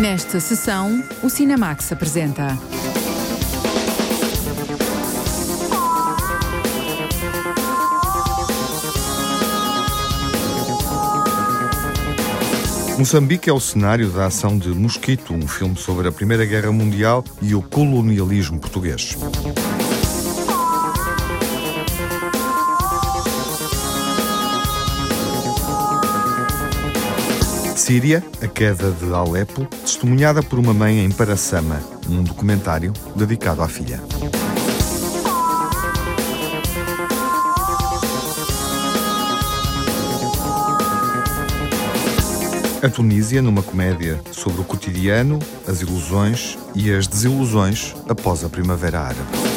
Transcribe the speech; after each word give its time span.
Nesta 0.00 0.40
sessão, 0.40 1.04
o 1.22 1.28
Cinemax 1.28 1.92
apresenta. 1.92 2.58
Moçambique 12.96 13.50
é 13.50 13.52
o 13.52 13.60
cenário 13.60 14.08
da 14.08 14.24
ação 14.24 14.56
de 14.56 14.70
Mosquito, 14.70 15.34
um 15.34 15.46
filme 15.46 15.76
sobre 15.76 16.08
a 16.08 16.12
Primeira 16.12 16.46
Guerra 16.46 16.72
Mundial 16.72 17.22
e 17.42 17.54
o 17.54 17.60
colonialismo 17.60 18.58
português. 18.58 19.18
Síria, 27.90 28.22
a 28.40 28.46
queda 28.46 28.92
de 28.92 29.12
Alepo, 29.12 29.66
testemunhada 29.82 30.44
por 30.44 30.60
uma 30.60 30.72
mãe 30.72 31.04
em 31.04 31.10
Paraçama, 31.10 31.80
um 32.08 32.22
documentário 32.22 32.92
dedicado 33.16 33.62
à 33.62 33.68
filha. 33.68 34.00
A 42.80 42.88
Tunísia, 42.88 43.42
numa 43.42 43.60
comédia 43.60 44.20
sobre 44.30 44.60
o 44.60 44.64
cotidiano, 44.64 45.40
as 45.66 45.80
ilusões 45.80 46.56
e 46.76 46.92
as 46.92 47.08
desilusões 47.08 47.96
após 48.08 48.44
a 48.44 48.48
Primavera 48.48 49.00
Árabe. 49.00 49.49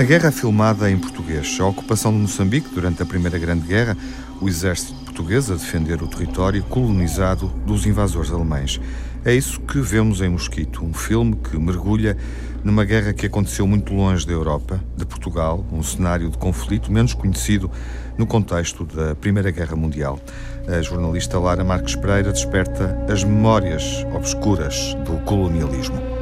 A 0.00 0.02
guerra 0.02 0.32
filmada 0.32 0.90
em 0.90 0.96
português, 0.96 1.58
a 1.60 1.66
ocupação 1.66 2.10
de 2.10 2.20
Moçambique 2.20 2.70
durante 2.74 3.02
a 3.02 3.06
Primeira 3.06 3.36
Grande 3.36 3.66
Guerra, 3.66 3.94
o 4.40 4.48
exército 4.48 4.94
português 5.04 5.50
a 5.50 5.54
defender 5.54 6.02
o 6.02 6.06
território 6.06 6.62
colonizado 6.62 7.48
dos 7.66 7.84
invasores 7.84 8.30
alemães. 8.30 8.80
É 9.26 9.34
isso 9.34 9.60
que 9.60 9.78
vemos 9.78 10.22
em 10.22 10.30
Mosquito, 10.30 10.82
um 10.82 10.94
filme 10.94 11.36
que 11.36 11.58
mergulha 11.58 12.16
numa 12.64 12.82
guerra 12.82 13.12
que 13.12 13.26
aconteceu 13.26 13.66
muito 13.66 13.92
longe 13.92 14.26
da 14.26 14.32
Europa, 14.32 14.82
de 14.96 15.04
Portugal, 15.04 15.66
um 15.70 15.82
cenário 15.82 16.30
de 16.30 16.38
conflito 16.38 16.90
menos 16.90 17.12
conhecido 17.12 17.70
no 18.16 18.26
contexto 18.26 18.86
da 18.86 19.14
Primeira 19.14 19.50
Guerra 19.50 19.76
Mundial. 19.76 20.18
A 20.66 20.80
jornalista 20.80 21.38
Lara 21.38 21.62
Marques 21.62 21.94
Pereira 21.94 22.32
desperta 22.32 23.04
as 23.06 23.22
memórias 23.22 24.02
obscuras 24.14 24.96
do 25.04 25.22
colonialismo. 25.26 26.19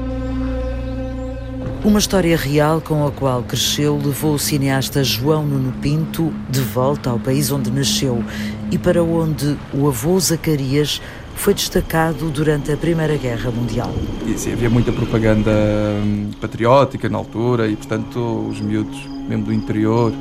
Uma 1.89 2.01
história 2.01 2.37
real 2.37 2.83
com 2.83 3.07
a 3.07 3.11
qual 3.11 3.43
cresceu 3.43 3.97
levou 3.97 4.35
o 4.35 4.39
cineasta 4.39 5.03
João 5.03 5.47
Nuno 5.47 5.73
Pinto 5.81 6.35
de 6.51 6.61
volta 6.61 7.09
ao 7.09 7.19
país 7.19 7.51
onde 7.51 7.71
nasceu 7.71 8.23
e 8.71 8.77
para 8.77 9.03
onde 9.03 9.57
o 9.73 9.89
avô 9.89 10.21
Zacarias 10.21 11.01
foi 11.35 11.55
destacado 11.55 12.29
durante 12.29 12.71
a 12.71 12.77
Primeira 12.77 13.17
Guerra 13.17 13.51
Mundial. 13.51 13.91
E, 14.27 14.39
sim, 14.39 14.53
havia 14.53 14.69
muita 14.69 14.93
propaganda 14.93 15.51
hum, 15.51 16.31
patriótica 16.39 17.09
na 17.09 17.17
altura 17.17 17.67
e, 17.67 17.75
portanto, 17.75 18.47
os 18.51 18.61
miúdos, 18.61 19.07
mesmo 19.27 19.47
do 19.47 19.53
interior, 19.55 20.13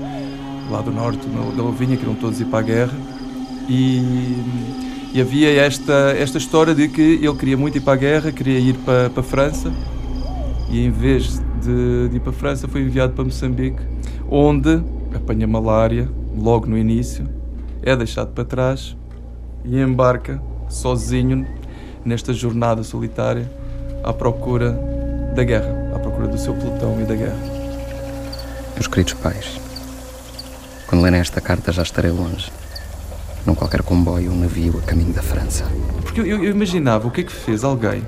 lá 0.71 0.79
do 0.79 0.89
norte 0.89 1.27
da 1.27 1.63
Ovinha, 1.63 1.97
queriam 1.97 2.15
todos 2.15 2.39
ir 2.39 2.45
para 2.45 2.59
a 2.59 2.61
guerra. 2.61 2.97
E, 3.67 4.37
e, 5.13 5.19
havia 5.19 5.51
esta, 5.51 6.15
esta 6.17 6.37
história 6.37 6.73
de 6.73 6.87
que 6.87 7.19
ele 7.21 7.35
queria 7.35 7.57
muito 7.57 7.77
ir 7.77 7.81
para 7.81 7.91
a 7.91 7.97
guerra, 7.97 8.31
queria 8.31 8.57
ir 8.57 8.75
para, 8.85 9.09
para 9.09 9.19
a 9.19 9.23
França 9.23 9.73
e, 10.69 10.85
em 10.85 10.91
vez 10.91 11.41
de, 11.67 12.09
de 12.09 12.15
ir 12.15 12.19
para 12.19 12.29
a 12.29 12.33
França, 12.33 12.67
foi 12.67 12.81
enviado 12.81 13.13
para 13.13 13.23
Moçambique, 13.23 13.81
onde 14.29 14.81
apanha 15.13 15.45
malária 15.45 16.09
logo 16.35 16.65
no 16.65 16.77
início, 16.77 17.27
é 17.81 17.95
deixado 17.95 18.31
para 18.31 18.45
trás 18.45 18.95
e 19.65 19.79
embarca 19.79 20.41
sozinho 20.69 21.45
nesta 22.05 22.33
jornada 22.33 22.83
solitária 22.83 23.51
à 24.03 24.13
procura 24.13 24.71
da 25.35 25.43
guerra, 25.43 25.91
à 25.95 25.99
procura 25.99 26.27
do 26.27 26.37
seu 26.37 26.53
pelotão 26.53 27.01
e 27.01 27.05
da 27.05 27.15
guerra. 27.15 27.57
Meus 28.73 28.87
queridos 28.87 29.13
pais, 29.13 29.59
quando 30.87 31.01
lerem 31.01 31.19
esta 31.19 31.41
carta 31.41 31.71
já 31.71 31.81
estarei 31.81 32.11
longe, 32.11 32.51
num 33.45 33.55
qualquer 33.55 33.81
comboio 33.81 34.31
ou 34.31 34.37
navio 34.37 34.77
a 34.77 34.81
caminho 34.81 35.13
da 35.13 35.21
França. 35.21 35.65
Porque 36.01 36.21
eu, 36.21 36.25
eu 36.25 36.51
imaginava 36.51 37.07
o 37.07 37.11
que 37.11 37.21
é 37.21 37.23
que 37.23 37.31
fez 37.31 37.63
alguém 37.63 38.03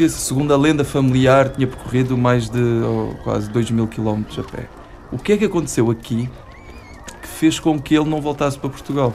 que, 0.00 0.08
segundo 0.08 0.54
a 0.54 0.56
lenda 0.56 0.82
familiar, 0.82 1.50
tinha 1.50 1.66
percorrido 1.66 2.16
mais 2.16 2.48
de 2.48 2.58
oh, 2.58 3.14
quase 3.22 3.50
2 3.50 3.70
mil 3.70 3.86
quilómetros 3.86 4.38
a 4.38 4.42
pé. 4.42 4.66
O 5.12 5.18
que 5.18 5.32
é 5.32 5.36
que 5.36 5.44
aconteceu 5.44 5.90
aqui 5.90 6.26
que 7.20 7.28
fez 7.28 7.60
com 7.60 7.78
que 7.78 7.94
ele 7.94 8.08
não 8.08 8.18
voltasse 8.18 8.58
para 8.58 8.70
Portugal? 8.70 9.12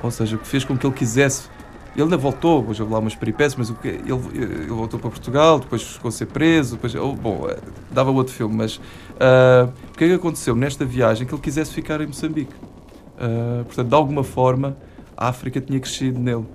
Ou 0.00 0.12
seja, 0.12 0.36
o 0.36 0.38
que 0.38 0.46
fez 0.46 0.64
com 0.64 0.78
que 0.78 0.86
ele 0.86 0.94
quisesse. 0.94 1.48
Ele 1.94 2.04
ainda 2.04 2.16
voltou, 2.16 2.64
hoje 2.68 2.80
houve 2.80 2.94
lá 2.94 3.00
umas 3.00 3.16
peripécias, 3.16 3.56
mas 3.56 3.70
o 3.70 3.74
que, 3.74 3.88
ele, 3.88 4.20
ele 4.32 4.66
voltou 4.66 5.00
para 5.00 5.10
Portugal, 5.10 5.58
depois 5.58 5.82
ficou 5.82 6.08
a 6.08 6.12
ser 6.12 6.26
preso, 6.26 6.76
depois, 6.76 6.94
oh, 6.94 7.14
bom, 7.14 7.48
eh, 7.48 7.58
dava 7.90 8.12
outro 8.12 8.32
filme, 8.32 8.54
mas 8.54 8.76
uh, 8.76 9.72
o 9.92 9.98
que 9.98 10.04
é 10.04 10.06
que 10.06 10.14
aconteceu 10.14 10.54
nesta 10.54 10.84
viagem 10.84 11.26
que 11.26 11.34
ele 11.34 11.42
quisesse 11.42 11.72
ficar 11.72 12.00
em 12.00 12.06
Moçambique? 12.06 12.54
Uh, 12.54 13.64
portanto, 13.64 13.88
de 13.88 13.94
alguma 13.96 14.22
forma, 14.22 14.76
a 15.16 15.26
África 15.26 15.60
tinha 15.60 15.80
crescido 15.80 16.20
nele 16.20 16.46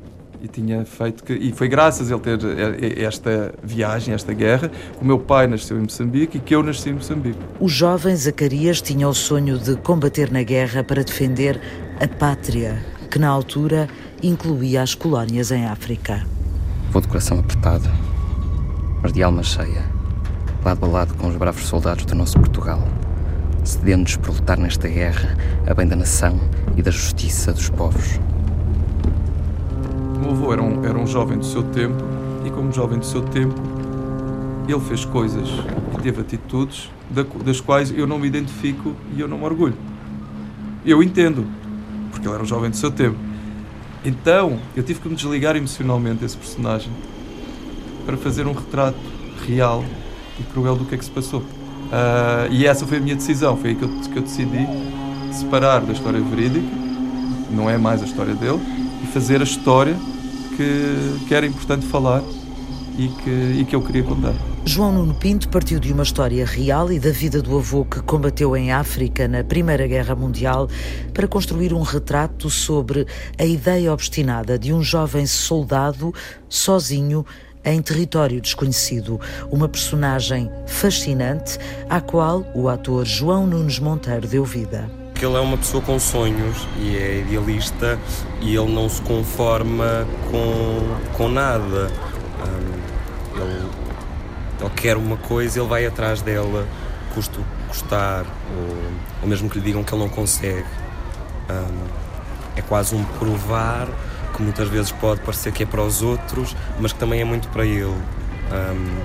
e 0.44 0.48
tinha 0.50 0.84
feito 0.84 1.24
que 1.24 1.32
e 1.32 1.54
foi 1.54 1.70
graças 1.70 2.12
a 2.12 2.16
ele 2.16 2.22
ter 2.22 3.00
esta 3.00 3.54
viagem, 3.64 4.14
esta 4.14 4.34
guerra, 4.34 4.68
que 4.68 5.02
o 5.02 5.06
meu 5.06 5.18
pai 5.18 5.48
nasceu 5.48 5.78
em 5.78 5.84
Moçambique 5.84 6.38
e 6.38 6.42
que 6.42 6.54
eu 6.54 6.62
nasci 6.62 6.90
em 6.90 6.94
Moçambique. 6.96 7.40
O 7.62 7.70
jovem 7.70 8.14
Zacarias 8.14 8.82
tinha 8.82 9.08
o 9.08 9.14
sonho 9.14 9.58
de 9.58 9.78
combater 9.78 10.30
na 10.30 10.44
guerra 10.44 10.84
para 10.84 11.02
defender 11.02 11.62
a 11.98 12.08
pátria 12.10 12.84
que 13.10 13.18
na 13.18 13.30
altura 13.30 13.88
incluía 14.22 14.82
as 14.82 14.94
colónias 14.94 15.50
em 15.50 15.66
África. 15.66 16.26
Vou 16.92 17.02
de 17.02 17.08
coração 17.08 17.40
apertado, 17.40 17.90
mas 19.02 19.14
de 19.14 19.24
alma 19.24 19.44
cheia, 19.44 19.86
lado 20.66 20.84
a 20.84 20.88
lado 20.90 21.14
com 21.14 21.30
os 21.30 21.38
bravos 21.38 21.66
soldados 21.66 22.04
do 22.04 22.16
nosso 22.16 22.38
Portugal, 22.38 22.86
sedentos 23.64 24.18
por 24.18 24.32
lutar 24.32 24.58
nesta 24.58 24.90
guerra 24.90 25.38
a 25.66 25.74
bem 25.74 25.88
da 25.88 25.96
nação 25.96 26.38
e 26.76 26.82
da 26.82 26.92
justiça 26.92 27.54
dos 27.54 27.70
povos. 27.70 28.20
Meu 30.24 30.32
avô 30.32 30.54
era 30.54 30.64
um, 30.64 30.86
era 30.86 30.98
um 30.98 31.06
jovem 31.06 31.38
do 31.38 31.44
seu 31.44 31.62
tempo 31.62 32.02
e, 32.46 32.50
como 32.50 32.72
jovem 32.72 32.98
do 32.98 33.06
seu 33.06 33.22
tempo, 33.22 33.56
ele 34.66 34.80
fez 34.80 35.04
coisas 35.04 35.50
e 35.50 36.02
teve 36.02 36.22
atitudes 36.22 36.90
das 37.44 37.60
quais 37.60 37.92
eu 37.92 38.08
não 38.08 38.18
me 38.18 38.26
identifico 38.26 38.96
e 39.14 39.20
eu 39.20 39.28
não 39.28 39.38
me 39.38 39.44
orgulho. 39.44 39.76
Eu 40.86 41.04
entendo, 41.04 41.46
porque 42.10 42.26
ele 42.26 42.34
era 42.34 42.42
um 42.42 42.46
jovem 42.46 42.70
do 42.70 42.78
seu 42.78 42.90
tempo. 42.90 43.18
Então, 44.06 44.60
eu 44.78 44.82
tive 44.82 45.02
que 45.02 45.10
me 45.10 45.16
desligar 45.16 45.58
emocionalmente 45.58 46.22
desse 46.22 46.38
personagem 46.38 46.92
para 48.06 48.16
fazer 48.16 48.48
um 48.48 48.54
retrato 48.54 48.98
real 49.46 49.84
e 50.40 50.44
cruel 50.44 50.78
do 50.78 50.86
que 50.86 50.96
é 50.96 50.98
que 50.98 51.04
se 51.04 51.12
passou. 51.12 51.42
Uh, 51.42 52.50
e 52.50 52.66
essa 52.66 52.88
foi 52.88 52.98
a 52.98 53.02
minha 53.02 53.16
decisão, 53.16 53.58
foi 53.58 53.72
aí 53.72 53.76
que 53.76 53.84
eu, 53.84 53.90
que 53.90 54.18
eu 54.18 54.22
decidi 54.22 54.66
separar 55.34 55.82
da 55.82 55.92
história 55.92 56.22
verídica, 56.22 56.66
não 57.52 57.70
é 57.70 57.78
mais 57.78 58.02
a 58.02 58.06
história 58.06 58.34
dele, 58.34 58.62
e 59.04 59.08
fazer 59.08 59.42
a 59.42 59.44
história 59.44 59.98
que, 60.56 61.26
que 61.28 61.36
era 61.36 61.46
importante 61.46 61.86
falar 61.86 62.22
e 62.98 63.08
que, 63.08 63.30
e 63.62 63.66
que 63.66 63.76
eu 63.76 63.82
queria 63.82 64.04
contar. 64.04 64.34
João 64.66 64.94
Nuno 64.94 65.14
Pinto 65.14 65.50
partiu 65.50 65.80
de 65.80 65.92
uma 65.92 66.04
história 66.04 66.46
real 66.46 66.92
e 66.92 67.00
da 67.00 67.12
vida 67.12 67.42
do 67.42 67.58
avô 67.58 67.84
que 67.84 68.02
combateu 68.02 68.56
em 68.56 68.72
África 68.72 69.28
na 69.28 69.44
Primeira 69.44 69.86
Guerra 69.88 70.16
Mundial 70.16 70.70
para 71.14 71.28
construir 71.28 71.74
um 71.74 71.82
retrato 71.82 72.50
sobre 72.50 73.06
a 73.38 73.46
ideia 73.46 73.92
obstinada 73.92 74.58
de 74.58 74.72
um 74.72 74.82
jovem 74.82 75.26
soldado 75.26 76.14
sozinho 76.48 77.26
em 77.66 77.82
território 77.82 78.40
desconhecido. 78.40 79.20
Uma 79.52 79.68
personagem 79.68 80.50
fascinante 80.66 81.58
à 81.90 82.00
qual 82.00 82.46
o 82.56 82.70
ator 82.70 83.06
João 83.06 83.46
Nunes 83.46 83.80
Monteiro 83.80 84.28
deu 84.28 84.46
vida. 84.46 85.03
Ele 85.24 85.36
é 85.36 85.40
uma 85.40 85.58
pessoa 85.58 85.82
com 85.82 85.98
sonhos 85.98 86.68
e 86.78 86.98
é 86.98 87.20
idealista 87.20 88.00
e 88.42 88.56
ele 88.56 88.72
não 88.72 88.90
se 88.90 89.02
conforma 89.02 90.08
com, 90.30 91.14
com 91.18 91.30
nada. 91.30 91.92
Um, 92.46 93.42
ele 93.42 93.84
ele 94.64 94.70
quer 94.76 94.96
uma 94.96 95.18
coisa, 95.18 95.60
ele 95.60 95.68
vai 95.68 95.86
atrás 95.86 96.22
dela, 96.22 96.66
custo 97.14 97.44
custar, 97.68 98.26
ou, 98.56 98.78
ou 99.22 99.28
mesmo 99.28 99.50
que 99.50 99.60
lhe 99.60 99.66
digam 99.66 99.84
que 99.84 99.94
ele 99.94 100.02
não 100.02 100.10
consegue. 100.10 100.66
Um, 101.50 102.04
é 102.56 102.62
quase 102.62 102.96
um 102.96 103.04
provar 103.04 103.88
que 104.36 104.42
muitas 104.42 104.68
vezes 104.70 104.92
pode 104.92 105.22
parecer 105.22 105.52
que 105.52 105.64
é 105.64 105.66
para 105.66 105.82
os 105.82 106.02
outros, 106.02 106.56
mas 106.80 106.94
que 106.94 107.00
também 107.00 107.22
é 107.22 107.26
muito 107.26 107.48
para 107.50 107.66
ele. 107.66 107.86
Um, 107.86 109.02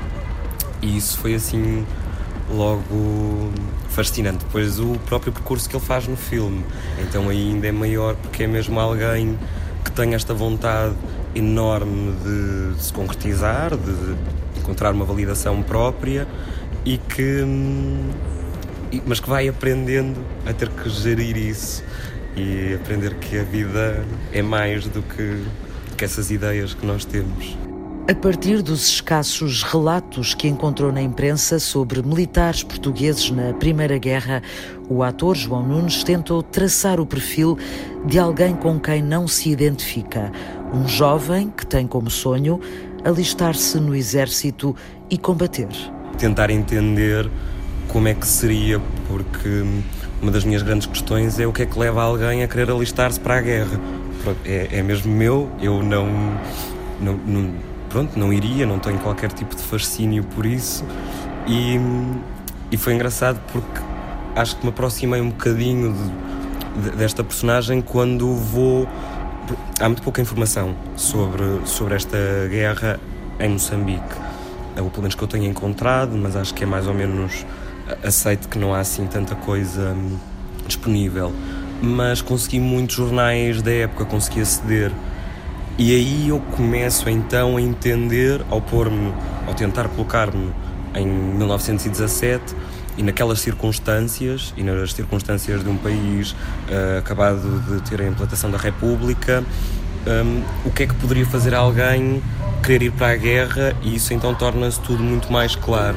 e 0.81 0.97
isso 0.97 1.19
foi 1.19 1.35
assim 1.35 1.85
logo 2.51 3.51
fascinante. 3.89 4.45
Depois 4.45 4.79
o 4.79 4.99
próprio 5.07 5.33
percurso 5.33 5.69
que 5.69 5.77
ele 5.77 5.85
faz 5.85 6.07
no 6.07 6.17
filme, 6.17 6.65
então 7.01 7.29
ainda 7.29 7.67
é 7.67 7.73
maior 7.73 8.15
porque 8.17 8.45
é 8.45 8.47
mesmo 8.47 8.79
alguém 8.79 9.39
que 9.85 9.91
tem 9.93 10.15
esta 10.15 10.35
vontade 10.35 10.95
enorme 11.35 12.15
de, 12.23 12.83
se 12.83 12.93
concretizar, 12.93 13.77
de, 13.77 14.17
encontrar 14.61 14.93
uma 14.93 15.05
validação 15.05 15.63
própria 15.63 16.27
e 16.85 16.99
que. 16.99 17.43
Hum, 17.43 18.11
mas 19.07 19.21
que 19.21 19.29
vai 19.29 19.47
aprendendo 19.47 20.19
a 20.47 20.53
ter 20.53 20.71
que 20.71 20.89
gerir 20.89 21.37
isso 21.37 21.85
e 22.35 22.75
aprender 22.75 23.15
que 23.17 23.39
a 23.39 23.43
vida 23.43 24.03
é 24.33 24.41
mais 24.41 24.87
do 24.87 25.03
que, 25.03 25.45
que 25.97 26.05
essas 26.05 26.31
ideias 26.31 26.73
que 26.73 26.87
nós 26.87 27.05
temos. 27.05 27.68
A 28.11 28.15
partir 28.15 28.63
dos 28.63 28.89
escassos 28.89 29.63
relatos 29.63 30.33
que 30.33 30.49
encontrou 30.49 30.91
na 30.91 31.03
imprensa 31.03 31.59
sobre 31.59 32.03
militares 32.03 32.63
portugueses 32.63 33.31
na 33.31 33.53
Primeira 33.53 33.99
Guerra, 33.99 34.43
o 34.89 35.03
ator 35.03 35.37
João 35.37 35.63
Nunes 35.63 36.03
tentou 36.03 36.43
traçar 36.43 37.01
o 37.01 37.05
perfil 37.05 37.59
de 38.07 38.19
alguém 38.19 38.57
com 38.57 38.81
quem 38.81 39.03
não 39.03 39.29
se 39.29 39.51
identifica. 39.51 40.33
Um 40.73 40.89
jovem 40.89 41.53
que 41.55 41.67
tem 41.67 41.87
como 41.87 42.09
sonho 42.09 42.59
alistar-se 43.05 43.79
no 43.79 43.95
exército 43.95 44.75
e 45.11 45.19
combater. 45.19 45.69
Tentar 46.17 46.49
entender 46.49 47.31
como 47.89 48.09
é 48.09 48.15
que 48.15 48.27
seria, 48.27 48.81
porque 49.07 49.63
uma 50.23 50.31
das 50.31 50.45
minhas 50.45 50.63
grandes 50.63 50.87
questões 50.87 51.39
é 51.39 51.47
o 51.47 51.53
que 51.53 51.61
é 51.61 51.67
que 51.67 51.79
leva 51.79 52.03
alguém 52.05 52.43
a 52.43 52.49
querer 52.49 52.71
alistar-se 52.71 53.21
para 53.21 53.37
a 53.37 53.43
guerra. 53.43 53.79
É, 54.47 54.79
é 54.79 54.83
mesmo 54.83 55.13
meu, 55.13 55.51
eu 55.61 55.83
não, 55.83 56.07
não, 57.03 57.21
não, 57.27 57.55
pronto, 57.89 58.19
não 58.19 58.33
iria, 58.33 58.67
não 58.67 58.79
tenho 58.79 58.99
qualquer 58.99 59.33
tipo 59.33 59.55
de 59.57 59.63
fascínio 59.63 60.25
por 60.25 60.47
isso. 60.47 60.85
E, 61.47 61.79
e 62.71 62.77
foi 62.77 62.95
engraçado 62.95 63.41
porque 63.53 63.81
acho 64.37 64.57
que 64.57 64.65
me 64.65 64.71
aproximei 64.71 65.21
um 65.21 65.31
bocadinho 65.31 65.95
de, 65.95 66.83
de, 66.91 66.97
desta 66.97 67.25
personagem 67.25 67.81
quando 67.81 68.35
vou. 68.35 68.89
Há 69.81 69.85
muito 69.85 70.03
pouca 70.03 70.21
informação 70.21 70.75
sobre, 70.95 71.43
sobre 71.65 71.95
esta 71.95 72.19
guerra 72.51 73.01
em 73.41 73.49
Moçambique. 73.49 74.17
É 74.77 74.83
o 74.83 74.91
pelo 74.91 75.03
menos 75.03 75.15
que 75.15 75.23
eu 75.23 75.29
tenho 75.29 75.45
encontrado, 75.45 76.17
mas 76.17 76.37
acho 76.37 76.53
que 76.53 76.65
é 76.65 76.67
mais 76.67 76.87
ou 76.87 76.95
menos 76.95 77.47
aceito 78.05 78.49
que 78.49 78.59
não 78.59 78.75
há 78.75 78.81
assim 78.81 79.07
tanta 79.07 79.35
coisa 79.35 79.95
hum, 79.97 80.19
disponível, 80.67 81.33
mas 81.83 82.21
consegui 82.21 82.61
muitos 82.61 82.97
jornais 82.97 83.63
da 83.63 83.73
época, 83.73 84.05
consegui 84.05 84.43
aceder. 84.43 84.93
E 85.79 85.95
aí 85.95 86.29
eu 86.31 86.41
começo 86.57 87.09
então 87.09 87.57
a 87.57 87.63
entender, 87.63 88.45
ao 88.51 88.61
pôr-me, 88.61 89.15
ao 89.47 89.55
tentar 89.55 89.87
colocar-me 89.89 90.53
em 90.97 91.07
1917 91.07 92.57
e 92.97 93.03
naquelas 93.05 93.39
circunstâncias, 93.39 94.53
e 94.57 94.65
nas 94.65 94.93
circunstâncias 94.93 95.63
de 95.63 95.71
um 95.71 95.77
país 95.77 96.33
uh, 96.33 96.99
acabado 96.99 97.63
de 97.69 97.81
ter 97.89 98.01
a 98.01 98.09
implantação 98.09 98.51
da 98.51 98.59
República, 98.59 99.45
um, 100.05 100.43
o 100.69 100.73
que 100.73 100.83
é 100.83 100.87
que 100.89 100.95
poderia 100.95 101.25
fazer 101.25 101.55
alguém 101.55 102.21
querer 102.67 102.87
ir 102.87 102.91
para 102.91 103.13
a 103.13 103.17
guerra 103.17 103.77
e 103.81 103.95
isso 103.95 104.13
então 104.13 104.35
torna-se 104.35 104.81
tudo 104.81 105.01
muito 105.01 105.33
mais 105.33 105.55
claro. 105.55 105.97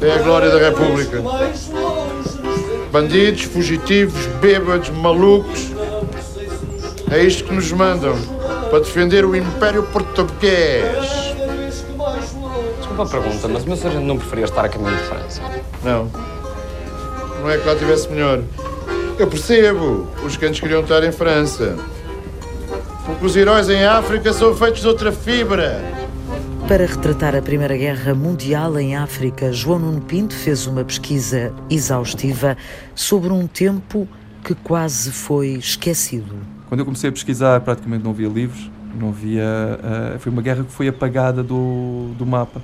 É 0.00 0.12
a 0.12 0.22
glória 0.22 0.50
da 0.50 0.58
República. 0.68 1.20
Bandidos, 2.92 3.42
fugitivos, 3.42 4.24
bêbados, 4.40 4.90
malucos. 4.90 5.73
É 7.10 7.22
isto 7.22 7.44
que 7.44 7.52
nos 7.52 7.70
mandam 7.72 8.16
para 8.70 8.80
defender 8.80 9.24
o 9.24 9.36
Império 9.36 9.82
Português. 9.84 11.34
Desculpa 12.78 13.02
a 13.02 13.06
pergunta, 13.06 13.48
mas 13.48 13.64
o 13.64 13.66
meu 13.66 13.76
sargento 13.76 14.04
não 14.04 14.18
preferia 14.18 14.44
estar 14.44 14.64
a 14.64 14.68
caminho 14.68 14.96
de 14.96 15.02
França? 15.02 15.40
Não. 15.82 16.10
Não 17.40 17.50
é 17.50 17.58
que 17.58 17.66
lá 17.66 17.76
tivesse 17.76 18.08
melhor. 18.10 18.42
Eu 19.18 19.26
percebo. 19.26 20.08
Os 20.24 20.36
cantos 20.36 20.60
queriam 20.60 20.80
estar 20.80 21.04
em 21.04 21.12
França. 21.12 21.76
Porque 23.04 23.26
os 23.26 23.36
heróis 23.36 23.68
em 23.68 23.84
África 23.84 24.32
são 24.32 24.54
feitos 24.54 24.80
de 24.80 24.88
outra 24.88 25.12
fibra. 25.12 25.82
Para 26.66 26.86
retratar 26.86 27.36
a 27.36 27.42
Primeira 27.42 27.76
Guerra 27.76 28.14
Mundial 28.14 28.78
em 28.78 28.96
África, 28.96 29.52
João 29.52 29.78
Nuno 29.78 30.00
Pinto 30.00 30.34
fez 30.34 30.66
uma 30.66 30.82
pesquisa 30.82 31.52
exaustiva 31.68 32.56
sobre 32.94 33.30
um 33.30 33.46
tempo 33.46 34.08
que 34.42 34.54
quase 34.54 35.12
foi 35.12 35.48
esquecido. 35.48 36.53
Quando 36.68 36.80
eu 36.80 36.84
comecei 36.84 37.10
a 37.10 37.12
pesquisar, 37.12 37.60
praticamente 37.60 38.02
não 38.02 38.10
havia 38.10 38.28
livros, 38.28 38.70
não 38.98 39.08
havia. 39.08 39.44
Uh, 40.14 40.18
foi 40.18 40.32
uma 40.32 40.42
guerra 40.42 40.64
que 40.64 40.72
foi 40.72 40.88
apagada 40.88 41.42
do, 41.42 42.12
do 42.16 42.24
mapa. 42.24 42.62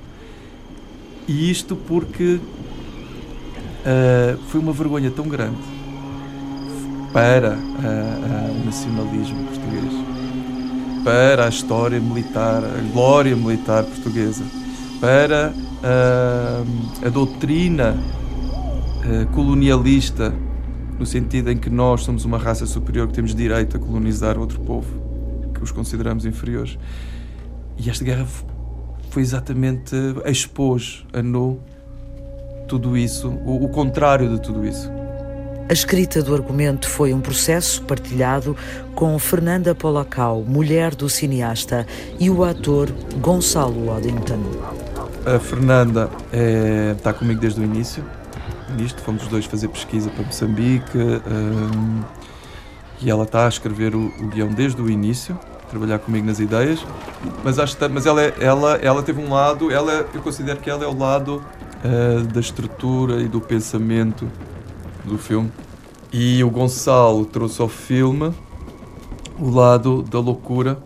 E 1.27 1.51
isto 1.51 1.75
porque 1.75 2.39
uh, 3.85 4.37
foi 4.47 4.59
uma 4.59 4.73
vergonha 4.73 5.11
tão 5.11 5.27
grande 5.27 5.61
para 7.13 7.53
uh, 7.53 8.61
o 8.61 8.65
nacionalismo 8.65 9.45
português 9.45 10.11
para 11.03 11.45
a 11.45 11.49
história 11.49 11.99
militar, 11.99 12.63
a 12.63 12.93
glória 12.93 13.35
militar 13.35 13.83
portuguesa, 13.83 14.43
para 14.99 15.51
a 17.03 17.09
doutrina 17.09 17.97
colonialista, 19.33 20.31
no 21.01 21.05
sentido 21.07 21.49
em 21.49 21.57
que 21.57 21.67
nós 21.67 22.03
somos 22.03 22.25
uma 22.25 22.37
raça 22.37 22.67
superior 22.67 23.07
que 23.07 23.13
temos 23.15 23.33
direito 23.33 23.75
a 23.75 23.79
colonizar 23.79 24.37
outro 24.37 24.59
povo, 24.59 25.49
que 25.51 25.63
os 25.63 25.71
consideramos 25.71 26.27
inferiores. 26.27 26.77
E 27.75 27.89
esta 27.89 28.05
guerra 28.05 28.27
foi 29.09 29.23
exatamente 29.23 29.95
expôs 30.27 31.03
a 31.11 31.23
nu 31.23 31.59
tudo 32.67 32.95
isso, 32.95 33.29
o, 33.29 33.65
o 33.65 33.69
contrário 33.69 34.29
de 34.29 34.39
tudo 34.43 34.63
isso. 34.63 34.91
A 35.67 35.73
escrita 35.73 36.21
do 36.21 36.35
argumento 36.35 36.87
foi 36.87 37.15
um 37.15 37.19
processo 37.19 37.81
partilhado 37.81 38.55
com 38.93 39.17
Fernanda 39.17 39.73
Polacau, 39.73 40.43
mulher 40.43 40.93
do 40.93 41.09
cineasta, 41.09 41.87
e 42.19 42.29
o 42.29 42.43
ator 42.43 42.91
Gonçalo 43.19 43.87
Waddington. 43.87 44.39
A 45.25 45.39
Fernanda 45.39 46.11
é, 46.31 46.93
está 46.95 47.11
comigo 47.11 47.41
desde 47.41 47.59
o 47.59 47.63
início. 47.63 48.03
Nisto, 48.77 49.01
fomos 49.01 49.23
os 49.23 49.29
dois 49.29 49.45
fazer 49.45 49.67
pesquisa 49.67 50.09
para 50.09 50.23
Moçambique 50.23 50.97
um, 50.97 52.01
e 53.01 53.09
ela 53.09 53.23
está 53.23 53.45
a 53.45 53.49
escrever 53.49 53.95
o, 53.95 54.07
o 54.19 54.27
guião 54.27 54.47
desde 54.49 54.81
o 54.81 54.89
início, 54.89 55.37
trabalhar 55.69 55.99
comigo 55.99 56.25
nas 56.25 56.39
ideias. 56.39 56.85
Mas, 57.43 57.59
acho, 57.59 57.77
mas 57.89 58.05
ela, 58.05 58.21
ela, 58.21 58.75
ela 58.77 59.03
teve 59.03 59.21
um 59.21 59.29
lado, 59.29 59.71
ela, 59.71 60.07
eu 60.13 60.21
considero 60.21 60.59
que 60.59 60.69
ela 60.69 60.83
é 60.83 60.87
o 60.87 60.97
lado 60.97 61.43
uh, 61.83 62.23
da 62.27 62.39
estrutura 62.39 63.21
e 63.21 63.27
do 63.27 63.41
pensamento 63.41 64.29
do 65.03 65.17
filme. 65.17 65.51
E 66.13 66.43
o 66.43 66.49
Gonçalo 66.49 67.25
trouxe 67.25 67.61
ao 67.61 67.69
filme 67.69 68.33
o 69.39 69.49
lado 69.49 70.03
da 70.03 70.19
loucura 70.19 70.77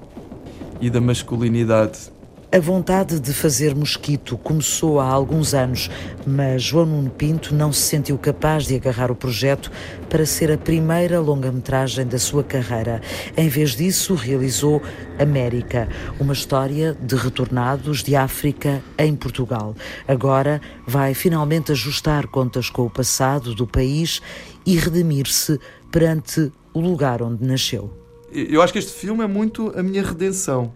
e 0.79 0.89
da 0.89 1.01
masculinidade. 1.01 2.14
A 2.55 2.59
vontade 2.61 3.19
de 3.19 3.33
fazer 3.33 3.75
mosquito 3.75 4.37
começou 4.37 5.01
há 5.01 5.05
alguns 5.05 5.53
anos, 5.53 5.91
mas 6.25 6.63
João 6.63 6.85
Nuno 6.85 7.09
Pinto 7.09 7.53
não 7.53 7.73
se 7.73 7.81
sentiu 7.81 8.17
capaz 8.17 8.65
de 8.65 8.75
agarrar 8.75 9.11
o 9.11 9.15
projeto 9.15 9.69
para 10.09 10.25
ser 10.25 10.49
a 10.49 10.57
primeira 10.57 11.19
longa-metragem 11.19 12.07
da 12.07 12.17
sua 12.17 12.45
carreira. 12.45 13.01
Em 13.35 13.49
vez 13.49 13.75
disso, 13.75 14.13
realizou 14.15 14.81
América, 15.19 15.89
uma 16.17 16.31
história 16.31 16.93
de 16.93 17.17
retornados 17.17 18.01
de 18.01 18.15
África 18.15 18.81
em 18.97 19.13
Portugal. 19.17 19.75
Agora 20.07 20.61
vai 20.87 21.13
finalmente 21.13 21.73
ajustar 21.73 22.25
contas 22.27 22.69
com 22.69 22.83
o 22.83 22.89
passado 22.89 23.53
do 23.53 23.67
país 23.67 24.21
e 24.65 24.77
redimir-se 24.77 25.59
perante 25.91 26.49
o 26.73 26.79
lugar 26.79 27.21
onde 27.21 27.45
nasceu. 27.45 27.91
Eu 28.31 28.61
acho 28.61 28.71
que 28.71 28.79
este 28.79 28.93
filme 28.93 29.25
é 29.25 29.27
muito 29.27 29.77
a 29.77 29.83
minha 29.83 30.01
redenção 30.01 30.71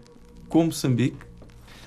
com 0.46 0.64
Moçambique 0.64 1.29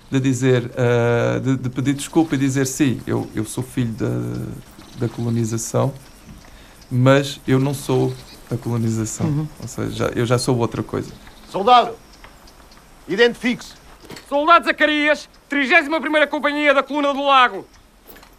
de 0.09 0.19
dizer, 0.19 0.65
uh, 0.65 1.39
de, 1.39 1.57
de, 1.57 1.69
pedir 1.69 1.93
desculpa 1.93 2.35
e 2.35 2.37
dizer 2.37 2.67
sim, 2.67 3.01
eu, 3.07 3.27
eu 3.33 3.45
sou 3.45 3.63
filho 3.63 3.93
da, 3.93 4.09
da 4.97 5.09
colonização, 5.09 5.93
mas 6.91 7.39
eu 7.47 7.59
não 7.59 7.73
sou 7.73 8.13
a 8.51 8.57
colonização. 8.57 9.25
Uhum. 9.27 9.47
Ou 9.61 9.67
seja, 9.67 10.11
eu 10.15 10.25
já 10.25 10.37
sou 10.37 10.57
outra 10.57 10.83
coisa. 10.83 11.11
Soldado, 11.49 11.95
identifique-se. 13.07 13.73
Soldado 14.27 14.65
Zacarias, 14.65 15.29
31 15.49 16.27
Companhia 16.27 16.73
da 16.73 16.83
Coluna 16.83 17.13
do 17.13 17.23
Lago. 17.23 17.65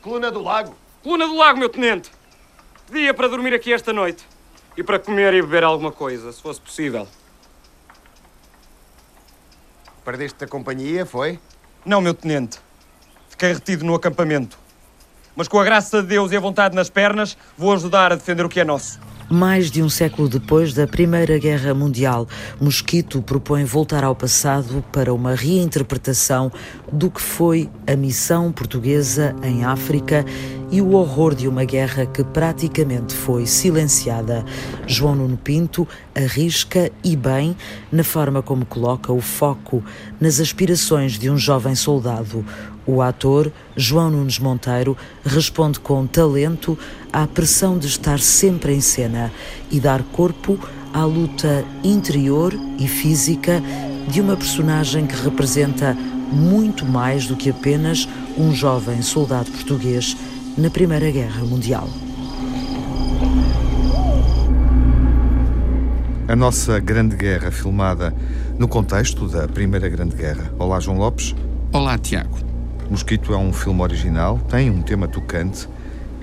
Coluna 0.02 0.30
do 0.30 0.42
Lago? 0.42 0.76
Coluna 1.02 1.26
do 1.26 1.36
Lago, 1.36 1.58
meu 1.58 1.68
tenente. 1.68 2.10
Dia 2.92 3.14
para 3.14 3.28
dormir 3.28 3.54
aqui 3.54 3.72
esta 3.72 3.92
noite. 3.92 4.24
E 4.76 4.82
para 4.82 4.98
comer 4.98 5.32
e 5.34 5.42
beber 5.42 5.64
alguma 5.64 5.92
coisa, 5.92 6.32
se 6.32 6.42
fosse 6.42 6.60
possível. 6.60 7.06
Perdeste 10.04 10.44
a 10.44 10.48
companhia, 10.48 11.06
foi? 11.06 11.38
Não, 11.84 12.00
meu 12.00 12.14
tenente. 12.14 12.58
Fiquei 13.28 13.52
retido 13.52 13.84
no 13.84 13.94
acampamento. 13.94 14.58
Mas 15.36 15.48
com 15.48 15.58
a 15.58 15.64
graça 15.64 16.00
de 16.00 16.08
Deus 16.08 16.32
e 16.32 16.36
a 16.36 16.40
vontade 16.40 16.74
nas 16.74 16.88
pernas, 16.88 17.36
vou 17.58 17.72
ajudar 17.74 18.12
a 18.12 18.14
defender 18.14 18.44
o 18.44 18.48
que 18.48 18.60
é 18.60 18.64
nosso. 18.64 19.00
Mais 19.34 19.68
de 19.68 19.82
um 19.82 19.88
século 19.88 20.28
depois 20.28 20.72
da 20.72 20.86
Primeira 20.86 21.36
Guerra 21.40 21.74
Mundial, 21.74 22.28
Mosquito 22.60 23.20
propõe 23.20 23.64
voltar 23.64 24.04
ao 24.04 24.14
passado 24.14 24.84
para 24.92 25.12
uma 25.12 25.34
reinterpretação 25.34 26.52
do 26.92 27.10
que 27.10 27.20
foi 27.20 27.68
a 27.84 27.96
missão 27.96 28.52
portuguesa 28.52 29.34
em 29.42 29.64
África 29.64 30.24
e 30.70 30.80
o 30.80 30.92
horror 30.92 31.34
de 31.34 31.48
uma 31.48 31.64
guerra 31.64 32.06
que 32.06 32.22
praticamente 32.22 33.12
foi 33.12 33.44
silenciada. 33.44 34.44
João 34.86 35.16
Nuno 35.16 35.36
Pinto 35.36 35.86
arrisca 36.14 36.88
e 37.02 37.16
bem 37.16 37.56
na 37.90 38.04
forma 38.04 38.40
como 38.40 38.64
coloca 38.64 39.12
o 39.12 39.20
foco 39.20 39.82
nas 40.20 40.38
aspirações 40.38 41.18
de 41.18 41.28
um 41.28 41.36
jovem 41.36 41.74
soldado. 41.74 42.44
O 42.86 43.00
ator 43.00 43.50
João 43.76 44.10
Nunes 44.10 44.38
Monteiro 44.38 44.96
responde 45.24 45.80
com 45.80 46.06
talento 46.06 46.78
à 47.12 47.26
pressão 47.26 47.78
de 47.78 47.86
estar 47.86 48.18
sempre 48.18 48.74
em 48.74 48.80
cena 48.80 49.32
e 49.70 49.80
dar 49.80 50.02
corpo 50.02 50.58
à 50.92 51.04
luta 51.04 51.64
interior 51.82 52.52
e 52.78 52.86
física 52.86 53.62
de 54.08 54.20
uma 54.20 54.36
personagem 54.36 55.06
que 55.06 55.16
representa 55.16 55.96
muito 56.30 56.84
mais 56.84 57.26
do 57.26 57.36
que 57.36 57.50
apenas 57.50 58.08
um 58.36 58.52
jovem 58.52 59.00
soldado 59.02 59.50
português 59.50 60.16
na 60.58 60.68
Primeira 60.68 61.10
Guerra 61.10 61.44
Mundial. 61.44 61.88
A 66.26 66.36
nossa 66.36 66.80
Grande 66.80 67.16
Guerra, 67.16 67.50
filmada 67.50 68.14
no 68.58 68.66
contexto 68.66 69.28
da 69.28 69.46
Primeira 69.46 69.88
Grande 69.88 70.16
Guerra. 70.16 70.52
Olá, 70.58 70.80
João 70.80 70.98
Lopes. 70.98 71.34
Olá, 71.72 71.98
Tiago. 71.98 72.53
Mosquito 72.94 73.34
é 73.34 73.36
um 73.36 73.52
filme 73.52 73.82
original, 73.82 74.38
tem 74.48 74.70
um 74.70 74.80
tema 74.80 75.08
tocante 75.08 75.68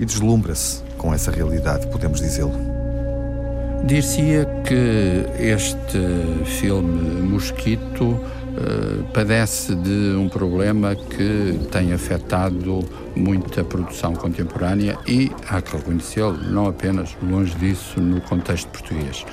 e 0.00 0.06
deslumbra-se 0.06 0.82
com 0.96 1.12
essa 1.12 1.30
realidade, 1.30 1.86
podemos 1.88 2.18
dizê-lo. 2.18 2.54
Dir-se-ia 3.84 4.46
que 4.64 5.26
este 5.38 5.98
filme 6.46 7.20
Mosquito 7.20 8.18
Uh, 8.52 9.02
padece 9.14 9.74
de 9.74 10.14
um 10.14 10.28
problema 10.28 10.94
que 10.94 11.58
tem 11.70 11.94
afetado 11.94 12.80
muito 13.16 13.58
a 13.58 13.64
produção 13.64 14.14
contemporânea 14.14 14.98
e, 15.06 15.32
há 15.48 15.62
que 15.62 15.74
reconhecê-lo, 15.74 16.36
não 16.50 16.66
apenas 16.66 17.16
longe 17.22 17.54
disso 17.54 17.98
no 17.98 18.20
contexto 18.20 18.68
português. 18.68 19.24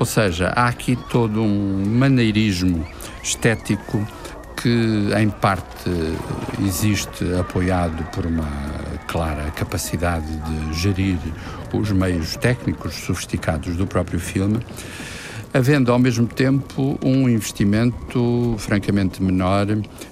Ou 0.00 0.04
seja, 0.04 0.48
há 0.56 0.66
aqui 0.66 0.98
todo 1.08 1.40
um 1.40 1.84
maneirismo 1.86 2.84
estético 3.22 4.04
que, 4.56 5.10
em 5.18 5.30
parte, 5.30 5.90
existe 6.64 7.24
apoiado 7.38 8.04
por 8.10 8.26
uma 8.26 8.48
clara 9.06 9.50
capacidade 9.50 10.26
de 10.26 10.72
gerir 10.74 11.18
os 11.72 11.90
meios 11.90 12.36
técnicos 12.36 12.94
sofisticados 12.94 13.76
do 13.76 13.86
próprio 13.86 14.18
filme 14.18 14.60
havendo 15.54 15.92
ao 15.92 16.00
mesmo 16.00 16.26
tempo 16.26 16.98
um 17.00 17.28
investimento 17.28 18.56
francamente 18.58 19.22
menor 19.22 19.68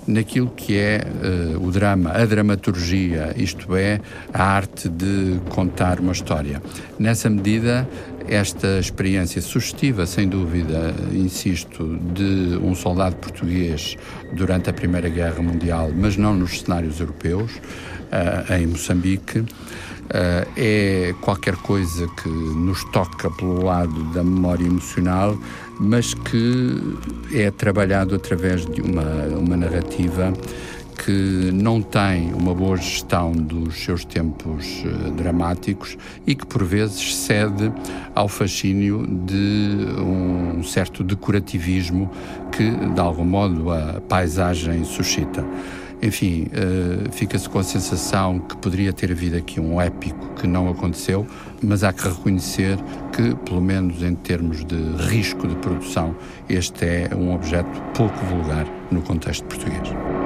naquilo 0.07 0.49
que 0.51 0.79
é 0.79 1.05
uh, 1.05 1.67
o 1.67 1.73
drama, 1.73 2.13
a 2.13 2.25
dramaturgia, 2.25 3.35
isto 3.37 3.75
é, 3.75 4.01
a 4.33 4.45
arte 4.45 4.89
de 4.89 5.41
contar 5.49 5.99
uma 5.99 6.13
história. 6.13 6.63
Nessa 6.97 7.29
medida, 7.29 7.89
esta 8.29 8.79
experiência 8.79 9.41
sugestiva, 9.41 10.07
sem 10.07 10.29
dúvida, 10.29 10.95
insisto, 11.13 11.99
de 12.15 12.59
um 12.63 12.75
soldado 12.75 13.17
português 13.17 13.97
durante 14.35 14.71
a 14.71 14.73
Primeira 14.73 15.09
Guerra 15.09 15.43
Mundial, 15.43 15.91
mas 15.95 16.17
não 16.17 16.35
nos 16.35 16.61
cenários 16.61 17.01
europeus, 17.01 17.53
uh, 17.53 18.53
em 18.55 18.67
Moçambique, 18.67 19.45
Uh, 20.03 20.45
é 20.59 21.15
qualquer 21.23 21.57
coisa 21.57 22.07
que 22.23 22.29
nos 22.29 22.85
toca 22.91 23.31
pelo 23.31 23.65
lado 23.65 24.13
da 24.13 24.23
memória 24.23 24.67
emocional, 24.67 25.39
mas 25.81 26.13
que 26.13 26.99
é 27.33 27.51
trabalhado 27.51 28.15
através 28.15 28.67
de 28.67 28.83
uma, 28.83 29.05
uma 29.39 29.57
narrativa 29.57 30.31
que 31.05 31.51
não 31.53 31.83
tem 31.83 32.33
uma 32.33 32.55
boa 32.55 32.77
gestão 32.77 33.33
dos 33.33 33.85
seus 33.85 34.05
tempos 34.05 34.85
uh, 34.85 35.11
dramáticos 35.11 35.97
e 36.27 36.35
que 36.35 36.47
por 36.47 36.63
vezes 36.65 37.17
cede 37.17 37.73
ao 38.15 38.29
fascínio 38.29 39.07
de 39.07 39.87
um 39.99 40.63
certo 40.63 41.03
decorativismo 41.03 42.11
que 42.53 42.71
de 42.71 43.01
algum 43.01 43.25
modo 43.25 43.73
a 43.73 44.01
paisagem 44.01 44.85
suscita. 44.85 45.45
Enfim, 46.01 46.49
uh, 46.49 47.13
fica-se 47.13 47.49
com 47.49 47.59
a 47.59 47.65
sensação 47.65 48.39
que 48.41 48.57
poderia 48.57 48.93
ter 48.93 49.11
havido 49.11 49.37
aqui 49.37 49.61
um 49.61 49.81
épico 49.81 50.35
que 50.35 50.47
não 50.47 50.69
aconteceu, 50.69 51.27
mas 51.63 51.85
há 51.85 51.93
que 51.93 52.09
reconhecer 52.09 52.77
que, 53.13 53.35
pelo 53.45 53.61
menos 53.61 54.03
em 54.03 54.15
termos 54.15 54.65
de 54.65 54.77
risco 55.09 55.47
de 55.47 55.55
produção, 55.57 56.15
este 56.49 56.85
é 56.85 57.11
um 57.17 57.35
objeto 57.35 57.81
pouco 57.95 58.19
vulgar 58.27 58.67
no 58.91 59.01
contexto 59.03 59.45
português. 59.45 60.22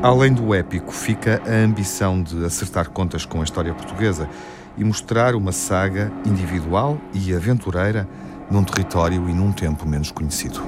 Além 0.00 0.32
do 0.32 0.54
épico, 0.54 0.92
fica 0.92 1.42
a 1.44 1.64
ambição 1.64 2.22
de 2.22 2.44
acertar 2.44 2.88
contas 2.90 3.26
com 3.26 3.40
a 3.40 3.44
história 3.44 3.74
portuguesa 3.74 4.28
e 4.76 4.84
mostrar 4.84 5.34
uma 5.34 5.50
saga 5.50 6.12
individual 6.24 7.00
e 7.12 7.34
aventureira 7.34 8.08
num 8.48 8.62
território 8.62 9.28
e 9.28 9.32
num 9.32 9.50
tempo 9.50 9.86
menos 9.88 10.12
conhecido. 10.12 10.62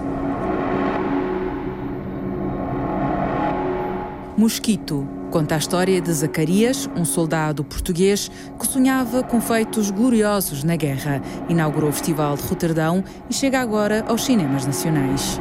Mosquito 4.36 5.06
conta 5.30 5.54
a 5.54 5.58
história 5.58 6.00
de 6.00 6.12
Zacarias, 6.12 6.90
um 6.96 7.04
soldado 7.04 7.62
português 7.62 8.28
que 8.58 8.66
sonhava 8.66 9.22
com 9.22 9.40
feitos 9.40 9.92
gloriosos 9.92 10.64
na 10.64 10.74
guerra. 10.74 11.22
Inaugurou 11.48 11.90
o 11.90 11.92
Festival 11.92 12.36
de 12.36 12.42
Roterdão 12.42 13.04
e 13.28 13.34
chega 13.34 13.60
agora 13.60 14.04
aos 14.08 14.24
cinemas 14.24 14.66
nacionais. 14.66 15.40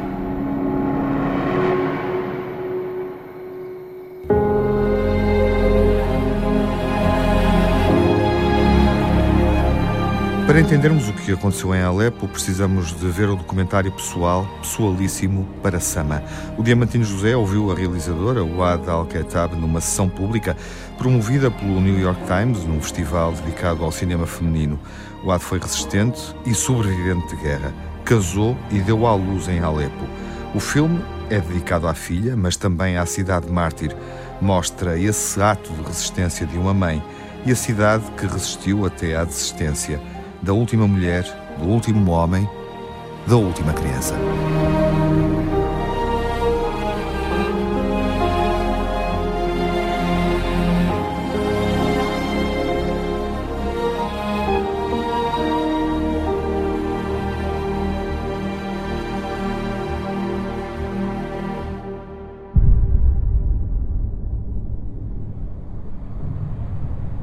Para 10.50 10.58
entendermos 10.60 11.08
o 11.08 11.12
que 11.12 11.30
aconteceu 11.30 11.72
em 11.76 11.80
Alepo, 11.80 12.26
precisamos 12.26 12.92
de 12.92 13.06
ver 13.06 13.28
o 13.28 13.36
documentário 13.36 13.92
pessoal, 13.92 14.44
pessoalíssimo, 14.60 15.46
para 15.62 15.78
Sama. 15.78 16.24
O 16.58 16.62
Diamantino 16.64 17.04
José 17.04 17.36
ouviu 17.36 17.70
a 17.70 17.74
realizadora, 17.76 18.42
Wad 18.42 18.90
Al-Khattab, 18.90 19.54
numa 19.54 19.80
sessão 19.80 20.08
pública 20.08 20.56
promovida 20.98 21.52
pelo 21.52 21.80
New 21.80 21.96
York 22.00 22.20
Times, 22.24 22.64
num 22.64 22.80
festival 22.80 23.30
dedicado 23.30 23.84
ao 23.84 23.92
cinema 23.92 24.26
feminino. 24.26 24.76
Wad 25.24 25.40
foi 25.40 25.60
resistente 25.60 26.34
e 26.44 26.52
sobrevivente 26.52 27.28
de 27.28 27.42
guerra. 27.44 27.72
Casou 28.04 28.58
e 28.72 28.80
deu 28.80 29.06
à 29.06 29.14
luz 29.14 29.46
em 29.46 29.60
Alepo. 29.60 30.04
O 30.52 30.58
filme 30.58 31.00
é 31.30 31.38
dedicado 31.38 31.86
à 31.86 31.94
filha, 31.94 32.36
mas 32.36 32.56
também 32.56 32.96
à 32.96 33.06
cidade 33.06 33.48
mártir. 33.48 33.94
Mostra 34.40 34.98
esse 34.98 35.40
ato 35.40 35.72
de 35.74 35.82
resistência 35.84 36.44
de 36.44 36.58
uma 36.58 36.74
mãe 36.74 37.00
e 37.46 37.52
a 37.52 37.56
cidade 37.56 38.02
que 38.18 38.26
resistiu 38.26 38.84
até 38.84 39.14
à 39.14 39.22
desistência 39.22 40.00
da 40.42 40.52
última 40.52 40.86
mulher, 40.86 41.24
do 41.58 41.68
último 41.68 42.10
homem, 42.10 42.48
da 43.26 43.36
última 43.36 43.72
criança. 43.72 44.14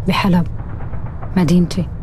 بحلب 0.08 0.48
مدينتي 1.38 1.97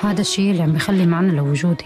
هذا 0.00 0.20
الشيء 0.20 0.50
اللي 0.50 0.62
عم 1.14 1.30
لوجودي 1.30 1.84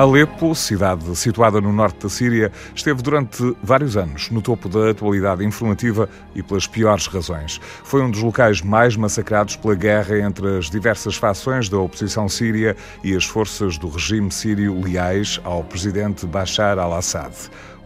Alepo, 0.00 0.54
cidade 0.54 1.14
situada 1.14 1.60
no 1.60 1.72
norte 1.74 2.04
da 2.04 2.08
Síria, 2.08 2.50
esteve 2.74 3.02
durante 3.02 3.54
vários 3.62 3.98
anos 3.98 4.30
no 4.30 4.40
topo 4.40 4.66
da 4.66 4.90
atualidade 4.92 5.44
informativa 5.44 6.08
e 6.34 6.42
pelas 6.42 6.66
piores 6.66 7.06
razões. 7.06 7.60
Foi 7.84 8.00
um 8.00 8.10
dos 8.10 8.22
locais 8.22 8.62
mais 8.62 8.96
massacrados 8.96 9.56
pela 9.56 9.74
guerra 9.74 10.18
entre 10.18 10.56
as 10.56 10.70
diversas 10.70 11.16
facções 11.16 11.68
da 11.68 11.76
oposição 11.76 12.30
síria 12.30 12.74
e 13.04 13.14
as 13.14 13.26
forças 13.26 13.76
do 13.76 13.90
regime 13.90 14.32
sírio 14.32 14.80
leais 14.80 15.38
ao 15.44 15.62
presidente 15.62 16.24
Bashar 16.24 16.78
al-Assad. 16.78 17.34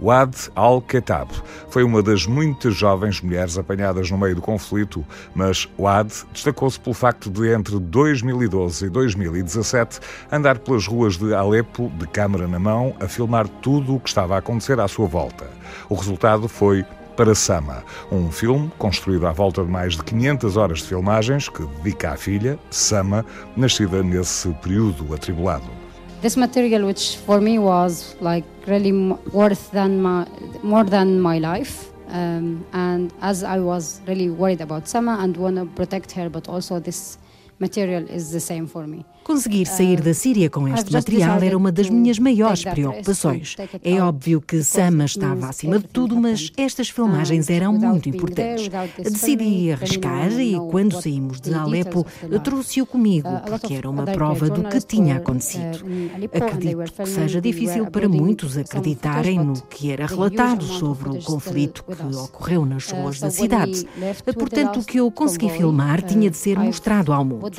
Wad 0.00 0.34
al-Khattab 0.54 1.30
foi 1.68 1.82
uma 1.84 2.02
das 2.02 2.26
muitas 2.26 2.74
jovens 2.74 3.20
mulheres 3.20 3.56
apanhadas 3.56 4.10
no 4.10 4.18
meio 4.18 4.34
do 4.34 4.42
conflito, 4.42 5.04
mas 5.34 5.68
Wad 5.78 6.12
destacou-se 6.32 6.78
pelo 6.78 6.94
facto 6.94 7.30
de, 7.30 7.52
entre 7.52 7.78
2012 7.78 8.86
e 8.86 8.88
2017, 8.88 10.00
andar 10.30 10.58
pelas 10.58 10.86
ruas 10.86 11.16
de 11.16 11.34
Alepo, 11.34 11.90
de 11.98 12.06
câmara 12.06 12.46
na 12.46 12.58
mão, 12.58 12.94
a 13.00 13.08
filmar 13.08 13.48
tudo 13.48 13.96
o 13.96 14.00
que 14.00 14.08
estava 14.08 14.34
a 14.34 14.38
acontecer 14.38 14.78
à 14.80 14.88
sua 14.88 15.06
volta. 15.06 15.46
O 15.88 15.94
resultado 15.94 16.48
foi 16.48 16.84
para 17.16 17.34
Sama, 17.34 17.84
um 18.10 18.30
filme 18.30 18.70
construído 18.76 19.26
à 19.26 19.32
volta 19.32 19.64
de 19.64 19.70
mais 19.70 19.94
de 19.94 20.02
500 20.02 20.56
horas 20.56 20.78
de 20.78 20.88
filmagens 20.88 21.48
que 21.48 21.64
dedica 21.64 22.12
à 22.12 22.16
filha, 22.16 22.58
Sama, 22.70 23.24
nascida 23.56 24.02
nesse 24.02 24.48
período 24.54 25.14
atribulado. 25.14 25.83
This 26.24 26.38
material, 26.38 26.86
which 26.86 27.16
for 27.16 27.38
me 27.38 27.58
was 27.58 28.16
like 28.18 28.44
really 28.66 28.92
worth 29.40 29.70
than 29.72 30.00
my, 30.00 30.26
more 30.62 30.82
than 30.82 31.20
my 31.20 31.36
life. 31.36 31.90
Um, 32.08 32.64
and 32.72 33.12
as 33.20 33.44
I 33.44 33.58
was 33.58 34.00
really 34.06 34.30
worried 34.30 34.62
about 34.62 34.88
Sama 34.88 35.18
and 35.20 35.36
want 35.36 35.56
to 35.56 35.66
protect 35.66 36.12
her, 36.12 36.30
but 36.30 36.48
also 36.48 36.80
this 36.80 37.18
material 37.58 38.08
is 38.08 38.32
the 38.32 38.40
same 38.40 38.66
for 38.66 38.86
me. 38.86 39.04
Conseguir 39.24 39.66
sair 39.66 40.00
da 40.02 40.12
Síria 40.12 40.50
com 40.50 40.68
este 40.68 40.92
material 40.92 41.42
era 41.42 41.56
uma 41.56 41.72
das 41.72 41.88
minhas 41.88 42.18
maiores 42.18 42.62
preocupações. 42.62 43.56
É 43.82 44.00
óbvio 44.00 44.40
que 44.40 44.62
Sama 44.62 45.06
estava 45.06 45.48
acima 45.48 45.78
de 45.78 45.88
tudo, 45.88 46.14
mas 46.16 46.52
estas 46.56 46.90
filmagens 46.90 47.48
eram 47.48 47.72
muito 47.72 48.08
importantes. 48.08 48.68
Decidi 48.98 49.72
arriscar 49.72 50.30
e, 50.38 50.54
quando 50.70 51.00
saímos 51.00 51.40
de 51.40 51.54
Alepo, 51.54 52.06
trouxe-o 52.42 52.84
comigo, 52.84 53.28
porque 53.46 53.74
era 53.74 53.88
uma 53.88 54.04
prova 54.04 54.50
do 54.50 54.62
que 54.64 54.80
tinha 54.80 55.16
acontecido. 55.16 55.84
Acredito 56.32 56.92
que 56.92 57.06
seja 57.06 57.40
difícil 57.40 57.86
para 57.86 58.08
muitos 58.08 58.58
acreditarem 58.58 59.38
no 59.38 59.54
que 59.62 59.90
era 59.90 60.06
relatado 60.06 60.64
sobre 60.64 61.08
o 61.08 61.22
conflito 61.22 61.82
que 61.84 62.16
ocorreu 62.16 62.66
nas 62.66 62.90
ruas 62.90 63.18
da 63.18 63.30
cidade. 63.30 63.86
Portanto, 64.34 64.80
o 64.80 64.84
que 64.84 65.00
eu 65.00 65.10
consegui 65.10 65.48
filmar 65.48 66.02
tinha 66.02 66.30
de 66.30 66.36
ser 66.36 66.58
mostrado 66.58 67.12
ao 67.12 67.24
mundo. 67.24 67.50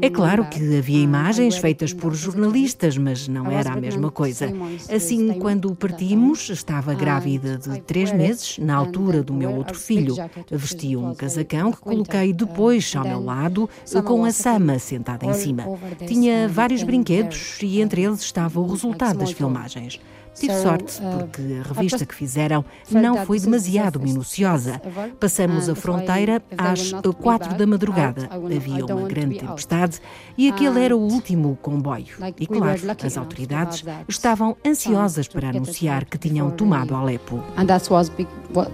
É 0.00 0.08
claro 0.08 0.44
que 0.48 0.78
havia 0.78 1.07
imagens 1.08 1.56
feitas 1.56 1.94
por 1.94 2.14
jornalistas, 2.14 2.98
mas 2.98 3.26
não 3.26 3.50
era 3.50 3.72
a 3.72 3.76
mesma 3.76 4.10
coisa. 4.10 4.52
Assim, 4.94 5.32
quando 5.38 5.74
partimos, 5.74 6.50
estava 6.50 6.92
grávida 6.94 7.56
de 7.56 7.80
três 7.80 8.12
meses, 8.12 8.58
na 8.58 8.76
altura 8.76 9.22
do 9.22 9.32
meu 9.32 9.50
outro 9.50 9.78
filho. 9.78 10.14
Vesti 10.50 10.96
um 10.96 11.14
casacão 11.14 11.72
que 11.72 11.78
coloquei 11.78 12.32
depois 12.32 12.94
ao 12.94 13.04
meu 13.04 13.24
lado, 13.24 13.68
com 14.04 14.24
a 14.24 14.32
Sama 14.32 14.78
sentada 14.78 15.24
em 15.24 15.32
cima. 15.32 15.64
Tinha 16.06 16.46
vários 16.48 16.82
brinquedos 16.82 17.58
e 17.62 17.80
entre 17.80 18.02
eles 18.02 18.20
estava 18.20 18.60
o 18.60 18.66
resultado 18.66 19.18
das 19.18 19.32
filmagens. 19.32 19.98
Tive 20.38 20.54
sorte, 20.62 21.00
uh, 21.00 21.18
porque 21.18 21.42
a 21.60 21.74
revista 21.74 22.06
que 22.06 22.14
fizeram 22.14 22.64
não 22.90 23.26
foi 23.26 23.40
demasiado 23.40 24.00
minuciosa. 24.00 24.80
Passamos 25.18 25.68
a 25.68 25.74
fronteira 25.74 26.42
às 26.56 26.92
quatro 27.20 27.54
da 27.56 27.66
madrugada. 27.66 28.28
Havia 28.32 28.86
uma 28.86 29.08
grande 29.08 29.38
tempestade 29.38 30.00
e 30.36 30.48
aquele 30.48 30.84
era 30.84 30.96
o 30.96 31.00
último 31.00 31.58
comboio. 31.60 32.16
E 32.38 32.46
claro, 32.46 32.80
as 33.04 33.16
autoridades 33.16 33.84
estavam 34.08 34.56
ansiosas 34.64 35.26
para 35.28 35.50
anunciar 35.50 36.04
que 36.04 36.18
tinham 36.18 36.50
tomado 36.50 36.94
Alepo. 36.94 37.42
And 37.56 37.66
that 37.66 37.90
was 37.90 38.10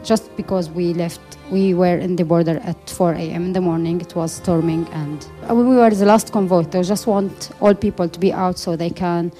just 0.04 0.30
because 0.36 0.70
we 0.70 0.92
left 0.92 1.20
we 1.50 1.74
were 1.74 1.98
in 1.98 2.16
the 2.16 2.24
border 2.24 2.60
at 2.64 2.90
4 2.90 3.12
a.m. 3.14 3.46
in 3.46 3.52
the 3.52 3.60
morning. 3.60 4.00
It 4.00 4.14
was 4.14 4.32
storming, 4.32 4.86
and 4.92 5.26
we 5.48 5.76
were 5.76 5.90
the 5.90 6.06
last 6.06 6.32
convoy. 6.32 6.64
They 6.64 6.82
just 6.82 7.06
want 7.06 7.50
all 7.60 7.74
people 7.74 8.08
to 8.08 8.20
be 8.20 8.32
out 8.32 8.58
so 8.58 8.76
they 8.76 8.90
can, 8.90 9.32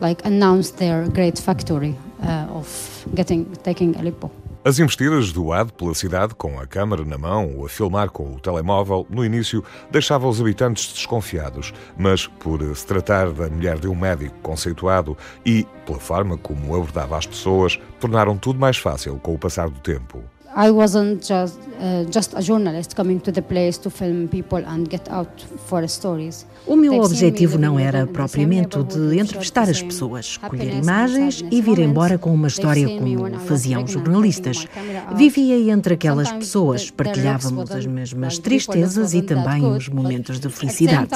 like, 0.00 0.24
announce 0.24 0.70
their 0.72 1.08
great 1.08 1.38
uh, 1.74 2.56
of 2.56 3.06
getting 3.14 3.44
taking 3.62 3.94
Aleppo. 3.98 4.30
As 4.66 4.80
investidas 4.80 5.30
do 5.30 5.52
AD 5.52 5.74
pela 5.74 5.94
cidade, 5.94 6.34
com 6.34 6.58
a 6.58 6.66
câmara 6.66 7.04
na 7.04 7.16
mão 7.16 7.54
ou 7.56 7.66
a 7.66 7.68
filmar 7.68 8.10
com 8.10 8.34
o 8.34 8.40
telemóvel, 8.40 9.06
no 9.08 9.24
início 9.24 9.62
deixava 9.92 10.26
os 10.26 10.40
habitantes 10.40 10.92
desconfiados, 10.92 11.72
mas 11.96 12.26
por 12.26 12.60
se 12.74 12.84
tratar 12.84 13.30
da 13.30 13.48
mulher 13.48 13.78
de 13.78 13.86
um 13.86 13.94
médico 13.94 14.34
conceituado 14.42 15.16
e 15.44 15.64
pela 15.86 16.00
forma 16.00 16.36
como 16.36 16.74
abordava 16.74 17.16
as 17.16 17.26
pessoas, 17.26 17.78
tornaram 18.00 18.36
tudo 18.36 18.58
mais 18.58 18.76
fácil 18.76 19.20
com 19.22 19.34
o 19.34 19.38
passar 19.38 19.70
do 19.70 19.78
tempo. 19.78 20.20
I 20.56 20.70
wasn't 20.70 21.24
just 21.24 21.58
uh, 21.78 22.10
just 22.10 22.34
a 22.34 22.40
journalist 22.40 22.96
coming 22.96 23.20
to 23.20 23.30
the 23.30 23.42
place 23.42 23.78
to 23.82 23.90
film 23.90 24.26
people 24.26 24.64
and 24.66 24.88
get 24.90 25.08
out 25.10 25.44
for 25.66 25.86
stories. 25.86 26.44
O 26.66 26.74
meu 26.74 27.00
objetivo 27.00 27.58
não 27.58 27.78
era 27.78 28.06
propriamente 28.06 28.78
o 28.78 28.82
de 28.82 29.20
entrevistar 29.20 29.68
as 29.68 29.80
pessoas, 29.80 30.36
colher 30.36 30.74
imagens 30.74 31.44
e 31.48 31.62
vir 31.62 31.78
embora 31.78 32.18
com 32.18 32.34
uma 32.34 32.48
história 32.48 32.88
como 32.98 33.38
faziam 33.40 33.86
jornalistas. 33.86 34.66
Vivia 35.14 35.72
entre 35.72 35.94
aquelas 35.94 36.30
pessoas, 36.32 36.90
partilhávamos 36.90 37.70
as 37.70 37.86
mesmas 37.86 38.38
tristezas 38.38 39.14
e 39.14 39.22
também 39.22 39.64
os 39.64 39.88
momentos 39.88 40.40
de 40.40 40.48
felicidade. 40.48 41.10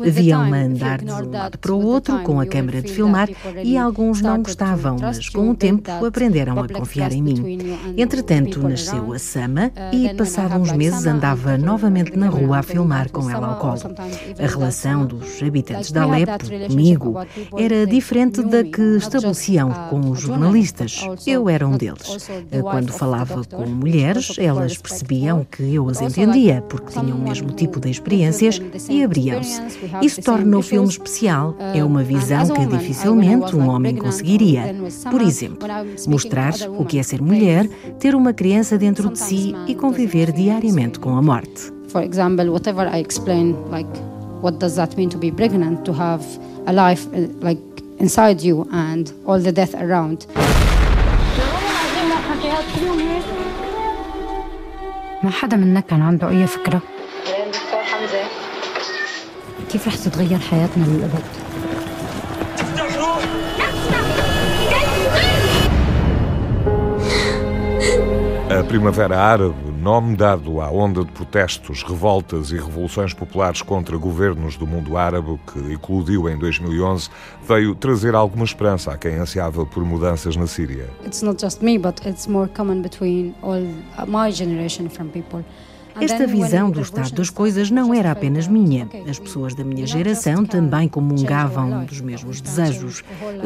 Viam-me 0.00 0.56
andar 0.58 1.02
de 1.02 1.12
um 1.12 1.30
lado 1.30 1.58
para 1.58 1.74
o 1.74 1.84
outro 1.84 2.20
com 2.20 2.40
a 2.40 2.46
câmera 2.46 2.80
de 2.80 2.90
filmar 2.90 3.28
e 3.62 3.76
alguns 3.76 4.22
não 4.22 4.42
gostavam, 4.42 4.96
mas 4.98 5.28
com 5.28 5.50
o 5.50 5.54
tempo 5.54 5.90
aprenderam 6.04 6.58
a 6.58 6.68
confiar 6.68 7.12
em 7.12 7.22
mim. 7.22 7.78
Entretanto, 7.96 8.66
nasceu 8.66 9.12
a 9.12 9.18
Sama 9.18 9.70
e, 9.92 10.14
passado 10.14 10.58
uns 10.58 10.72
meses, 10.72 11.06
andava 11.06 11.58
novamente 11.58 12.16
na 12.16 12.28
rua 12.28 12.60
a 12.60 12.62
filmar 12.62 13.10
com 13.10 13.28
ela 13.28 13.48
ao 13.48 13.58
colo. 13.58 13.94
A 14.38 14.46
relação 14.46 14.93
relação 14.94 15.06
dos 15.06 15.42
habitantes 15.42 15.90
de 15.90 15.98
Alepo 15.98 16.32
comigo 16.68 17.14
era 17.56 17.86
diferente 17.86 18.42
da 18.42 18.62
que 18.62 18.96
estabeleciam 18.96 19.70
com 19.90 20.10
os 20.10 20.20
jornalistas. 20.20 21.04
Eu 21.26 21.48
era 21.48 21.66
um 21.66 21.76
deles. 21.76 22.28
Quando 22.62 22.92
falava 22.92 23.44
com 23.44 23.66
mulheres, 23.66 24.36
elas 24.38 24.78
percebiam 24.78 25.44
que 25.50 25.74
eu 25.74 25.88
as 25.88 26.00
entendia, 26.00 26.62
porque 26.68 26.98
tinham 26.98 27.16
o 27.16 27.20
mesmo 27.20 27.50
tipo 27.52 27.80
de 27.80 27.90
experiências 27.90 28.60
e 28.88 29.02
abriam-se. 29.02 29.60
Isso 30.02 30.22
torna 30.22 30.58
o 30.58 30.62
filme 30.62 30.88
especial. 30.88 31.56
É 31.74 31.82
uma 31.82 32.02
visão 32.02 32.48
que 32.48 32.66
dificilmente 32.66 33.56
um 33.56 33.68
homem 33.68 33.96
conseguiria. 33.96 34.74
Por 35.10 35.20
exemplo, 35.20 35.68
mostrar 36.06 36.54
o 36.78 36.84
que 36.84 36.98
é 36.98 37.02
ser 37.02 37.20
mulher, 37.20 37.68
ter 37.98 38.14
uma 38.14 38.32
criança 38.32 38.78
dentro 38.78 39.10
de 39.10 39.18
si 39.18 39.54
e 39.66 39.74
conviver 39.74 40.32
diariamente 40.32 40.98
com 40.98 41.16
a 41.16 41.22
morte. 41.22 41.72
For 41.88 42.02
example, 42.02 42.48
whatever 42.48 42.88
I 42.92 43.02
explain, 43.02 43.54
like 43.70 43.88
what 44.44 44.58
does 44.58 44.76
that 44.76 44.94
mean 44.98 45.08
to 45.08 45.16
be 45.16 45.30
pregnant, 45.30 45.86
to 45.86 45.92
have 45.94 46.22
a 46.66 46.72
life 46.72 47.06
uh, 47.14 47.20
like 47.48 47.62
inside 47.98 48.42
you 48.42 48.68
and 48.72 49.10
all 49.26 49.40
the 49.40 49.52
death 49.52 49.74
around. 49.74 50.26
ما 55.22 55.30
حدا 55.30 55.56
منا 55.56 55.80
كان 55.80 56.02
عنده 56.02 56.28
أي 56.28 56.46
فكرة 56.46 56.82
دكتور 57.46 57.82
حمزة 57.82 58.24
كيف 59.70 59.88
رح 59.88 59.96
تتغير 59.96 60.38
حياتنا 60.38 60.84
للأبد؟ 60.84 61.24
A 68.50 68.62
Primavera 68.62 69.16
Árabe 69.32 69.73
nome 69.84 70.16
dado 70.16 70.62
à 70.62 70.70
onda 70.70 71.04
de 71.04 71.12
protestos, 71.12 71.82
revoltas 71.82 72.50
e 72.50 72.54
revoluções 72.54 73.12
populares 73.12 73.60
contra 73.60 73.98
governos 73.98 74.56
do 74.56 74.66
mundo 74.66 74.96
árabe 74.96 75.38
que 75.52 75.74
eclodiu 75.74 76.26
em 76.26 76.38
2011, 76.38 77.10
veio 77.46 77.74
trazer 77.74 78.14
alguma 78.14 78.46
esperança 78.46 78.90
a 78.92 78.96
quem 78.96 79.16
ansiava 79.16 79.66
por 79.66 79.84
mudanças 79.84 80.36
na 80.36 80.46
Síria. 80.46 80.88
It's 81.04 81.20
not 81.20 81.38
just 81.38 81.60
me, 81.60 81.76
but 81.78 82.00
it's 82.06 82.26
more 82.26 82.48
common 82.48 82.80
between 82.80 83.34
all 83.42 83.60
my 84.08 84.32
generation 84.32 84.88
from 84.88 85.08
people. 85.08 85.44
Esta 86.00 86.26
visão 86.26 86.70
do 86.70 86.80
estado 86.80 87.12
das 87.12 87.30
coisas 87.30 87.70
não 87.70 87.94
era 87.94 88.10
apenas 88.10 88.48
minha. 88.48 88.88
As 89.08 89.18
pessoas 89.18 89.54
da 89.54 89.64
minha 89.64 89.86
geração 89.86 90.44
também 90.44 90.88
comungavam 90.88 91.84
dos 91.84 92.00
mesmos 92.00 92.40
desejos. 92.40 93.02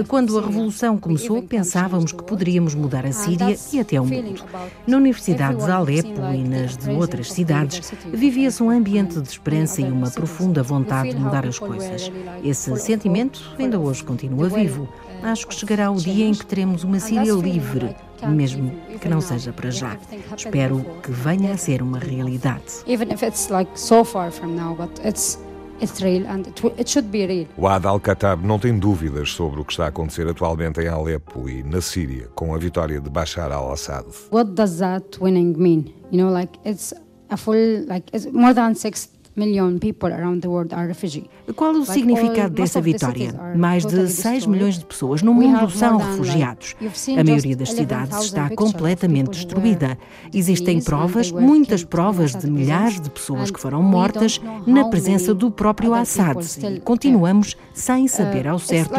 Quando 0.06 0.38
a 0.38 0.42
revolução 0.42 0.96
começou, 0.96 1.42
pensávamos 1.42 2.12
que 2.12 2.22
poderíamos 2.22 2.74
mudar 2.74 3.04
a 3.04 3.12
Síria 3.12 3.56
e 3.72 3.80
até 3.80 4.00
o 4.00 4.04
mundo. 4.04 4.42
Na 4.86 4.96
Universidade 4.96 5.62
de 5.64 5.70
Alepo 5.70 6.20
e 6.34 6.44
nas 6.44 6.76
de 6.76 6.90
outras 6.90 7.32
cidades, 7.32 7.92
vivia-se 8.12 8.62
um 8.62 8.70
ambiente 8.70 9.20
de 9.20 9.28
esperança 9.28 9.80
e 9.80 9.84
uma 9.84 10.10
profunda 10.10 10.62
vontade 10.62 11.10
de 11.10 11.16
mudar 11.16 11.46
as 11.46 11.58
coisas. 11.58 12.10
Esse 12.42 12.74
sentimento 12.78 13.54
ainda 13.58 13.78
hoje 13.78 14.02
continua 14.04 14.48
vivo. 14.48 14.88
Acho 15.22 15.46
que 15.46 15.54
chegará 15.54 15.90
o 15.90 15.96
dia 15.96 16.26
em 16.26 16.34
que 16.34 16.46
teremos 16.46 16.84
uma 16.84 17.00
Síria 17.00 17.32
livre, 17.32 17.96
mesmo 18.28 18.72
que 19.00 19.08
não 19.08 19.20
seja 19.20 19.52
para 19.52 19.70
já. 19.70 19.96
Espero 20.36 20.84
que 21.02 21.10
venha 21.10 21.52
a 21.52 21.56
ser 21.56 21.82
uma 21.82 21.98
realidade. 21.98 22.82
Even 22.86 23.12
if 23.12 23.22
it's 23.22 23.48
like 23.48 23.70
so 23.74 24.04
far 24.04 24.30
from 24.30 24.54
now, 24.54 24.74
but 24.74 24.90
it's 25.04 25.38
It's 25.80 26.02
real 26.02 26.26
and 26.26 26.44
it 26.76 26.90
should 26.90 27.08
be 27.08 27.24
real. 27.24 27.46
O 27.56 27.68
Ad 27.68 27.86
al-Khattab 27.86 28.44
não 28.44 28.58
tem 28.58 28.76
dúvidas 28.76 29.30
sobre 29.30 29.60
o 29.60 29.64
que 29.64 29.72
está 29.72 29.84
a 29.84 29.88
acontecer 29.88 30.26
atualmente 30.26 30.80
em 30.80 30.88
Alepo 30.88 31.48
e 31.48 31.62
na 31.62 31.80
Síria 31.80 32.28
com 32.34 32.52
a 32.52 32.58
vitória 32.58 33.00
de 33.00 33.08
Bashar 33.08 33.52
al-Assad. 33.52 34.04
What 34.32 34.54
does 34.54 34.78
that 34.78 35.20
winning 35.20 35.54
mean? 35.56 35.94
You 36.10 36.18
know, 36.18 36.32
like 36.32 36.58
it's 36.66 36.92
a 37.30 37.36
full, 37.36 37.86
like 37.86 38.10
it's 38.12 38.26
more 38.26 38.52
than 38.52 38.74
six 38.74 39.08
Qual 41.54 41.72
o 41.72 41.84
significado 41.84 42.54
dessa 42.54 42.80
vitória? 42.80 43.32
Mais 43.56 43.84
de 43.86 44.08
6 44.08 44.46
milhões 44.46 44.78
de 44.78 44.84
pessoas 44.84 45.22
no 45.22 45.32
mundo 45.32 45.70
são 45.70 45.96
refugiados. 45.96 46.74
A 47.16 47.24
maioria 47.24 47.56
das 47.56 47.72
cidades 47.72 48.18
está 48.24 48.50
completamente 48.50 49.30
destruída. 49.30 49.98
Existem 50.32 50.80
provas, 50.80 51.30
muitas 51.30 51.84
provas 51.84 52.34
de 52.34 52.50
milhares 52.50 53.00
de 53.00 53.10
pessoas 53.10 53.50
que 53.50 53.60
foram 53.60 53.82
mortas 53.82 54.40
na 54.66 54.88
presença 54.88 55.34
do 55.34 55.50
próprio 55.50 55.94
Assad. 55.94 56.38
Continuamos 56.84 57.56
sem 57.72 58.04
uh, 58.04 58.08
saber 58.08 58.48
ao 58.48 58.58
certo 58.58 58.94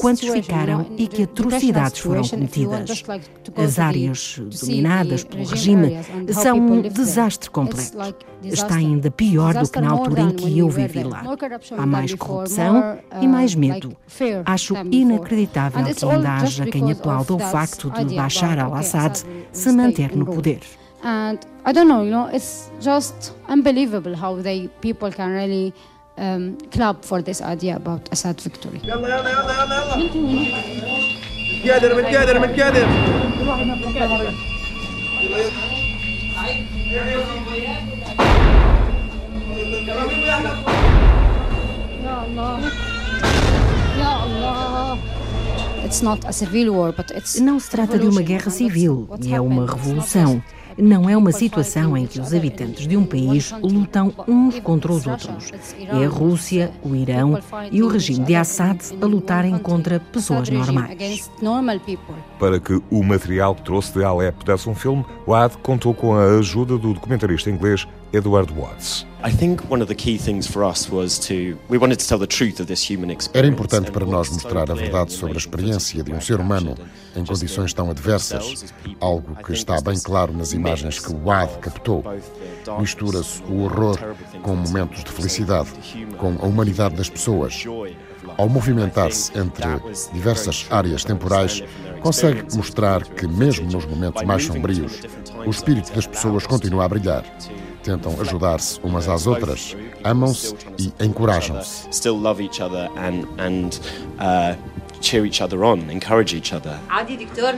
quantos 0.00 0.28
ficaram 0.28 0.86
e 0.96 1.06
que 1.06 1.22
atrocidades 1.22 2.00
foram 2.00 2.26
cometidas. 2.26 3.02
As 3.56 3.78
áreas 3.78 4.40
dominadas 4.60 5.24
pelo 5.24 5.44
regime 5.44 5.98
são 6.32 6.58
um 6.58 6.82
desastre 6.82 7.50
completo. 7.50 7.98
Está 8.42 8.76
ainda 8.76 9.10
pior 9.10 9.54
do 9.54 9.68
que 9.74 9.80
na 9.80 9.90
altura 9.90 10.20
em 10.22 10.30
que 10.30 10.58
eu 10.58 10.68
vivi 10.68 11.02
lá. 11.02 11.22
Há 11.76 11.86
mais 11.86 12.14
corrupção 12.14 12.98
e 13.20 13.26
mais 13.26 13.54
medo. 13.54 13.96
Acho 14.44 14.74
inacreditável 14.90 15.84
que 15.84 16.04
ainda 16.04 16.36
haja 16.36 16.66
quem 16.66 16.92
aplauda 16.92 17.34
o 17.34 17.38
facto 17.38 17.90
de 17.90 18.14
Bashar 18.14 18.58
al-Assad 18.58 19.18
se 19.52 19.72
manter 19.72 20.16
no 20.16 20.26
poder. 20.26 20.60
And 21.06 21.38
I 21.66 21.72
don't 21.72 21.86
know, 21.86 22.02
you 22.02 22.10
know, 22.10 22.30
it's 22.34 22.70
just 22.80 23.34
unbelievable 23.46 24.14
how 24.16 24.40
they 24.40 24.70
people 24.80 25.12
can 25.12 25.34
really 25.34 25.74
um, 26.16 26.56
club 26.70 27.04
for 27.04 27.20
this 27.20 27.42
idea 27.42 27.76
about 27.76 28.08
Assad 28.10 28.40
victory. 28.40 28.80
يلا 28.82 29.08
يلا 29.08 29.30
يلا 29.30 29.52
يلا 38.44 38.73
não 47.40 47.60
se 47.60 47.70
trata 47.70 47.98
de 47.98 48.06
uma 48.06 48.22
guerra 48.22 48.50
civil, 48.50 49.08
é 49.30 49.40
uma 49.40 49.66
revolução. 49.66 50.42
Não 50.76 51.08
é 51.08 51.16
uma 51.16 51.30
situação 51.30 51.96
em 51.96 52.04
que 52.04 52.18
os 52.18 52.34
habitantes 52.34 52.88
de 52.88 52.96
um 52.96 53.04
país 53.04 53.52
lutam 53.62 54.12
uns 54.26 54.58
contra 54.58 54.90
os 54.90 55.06
outros. 55.06 55.52
É 55.78 56.04
a 56.04 56.08
Rússia, 56.08 56.72
o 56.82 56.96
Irão 56.96 57.38
e 57.70 57.80
o 57.82 57.88
regime 57.88 58.24
de 58.24 58.34
Assad 58.34 58.80
a 59.00 59.06
lutarem 59.06 59.56
contra 59.58 60.00
pessoas 60.00 60.48
normais. 60.48 61.30
Para 62.40 62.58
que 62.58 62.82
o 62.90 63.02
material 63.04 63.54
que 63.54 63.62
trouxe 63.62 63.92
de 63.92 64.02
Alepo 64.02 64.44
desse 64.44 64.68
um 64.68 64.74
filme, 64.74 65.04
o 65.26 65.32
Ad 65.32 65.56
contou 65.58 65.94
com 65.94 66.14
a 66.14 66.24
ajuda 66.38 66.76
do 66.76 66.92
documentarista 66.92 67.50
inglês 67.50 67.86
Edward 68.14 68.52
Watts. 68.54 69.04
Era 73.34 73.46
importante 73.46 73.90
para 73.90 74.06
nós 74.06 74.30
mostrar 74.30 74.70
a 74.70 74.74
verdade 74.74 75.12
sobre 75.12 75.34
a 75.34 75.38
experiência 75.38 76.04
de 76.04 76.12
um 76.12 76.20
ser 76.20 76.38
humano 76.38 76.76
em 77.16 77.24
condições 77.24 77.72
tão 77.72 77.90
adversas, 77.90 78.72
algo 79.00 79.34
que 79.42 79.52
está 79.52 79.80
bem 79.80 79.98
claro 79.98 80.32
nas 80.32 80.52
imagens 80.52 81.00
que 81.00 81.12
o 81.12 81.30
Ad 81.30 81.58
captou. 81.58 82.04
Mistura-se 82.78 83.42
o 83.48 83.62
horror 83.62 83.98
com 84.42 84.54
momentos 84.54 85.02
de 85.02 85.10
felicidade, 85.10 85.70
com 86.16 86.36
a 86.40 86.46
humanidade 86.46 86.94
das 86.94 87.08
pessoas. 87.08 87.64
Ao 88.36 88.48
movimentar-se 88.48 89.36
entre 89.36 89.66
diversas 90.12 90.66
áreas 90.70 91.02
temporais, 91.04 91.64
consegue 92.00 92.44
mostrar 92.54 93.04
que, 93.04 93.26
mesmo 93.26 93.70
nos 93.70 93.86
momentos 93.86 94.22
mais 94.22 94.44
sombrios, 94.44 95.00
o 95.44 95.50
espírito 95.50 95.92
das 95.92 96.06
pessoas 96.06 96.46
continua 96.46 96.84
a 96.84 96.88
brilhar 96.88 97.24
tentam 97.84 98.12
ajudar-se 98.20 98.80
umas 98.82 99.08
às 99.08 99.26
outras, 99.26 99.76
amam-se 100.02 100.54
e 100.78 100.92
encorajam-se. 101.06 101.88
Uh, 104.14 104.54
cheer 105.00 105.26
each 105.26 105.40
other 105.42 105.62
on, 105.70 105.78
encourage 105.90 106.34
each 106.34 106.52
other. 106.54 106.78
عادي 106.90 107.16
دكتور 107.16 107.52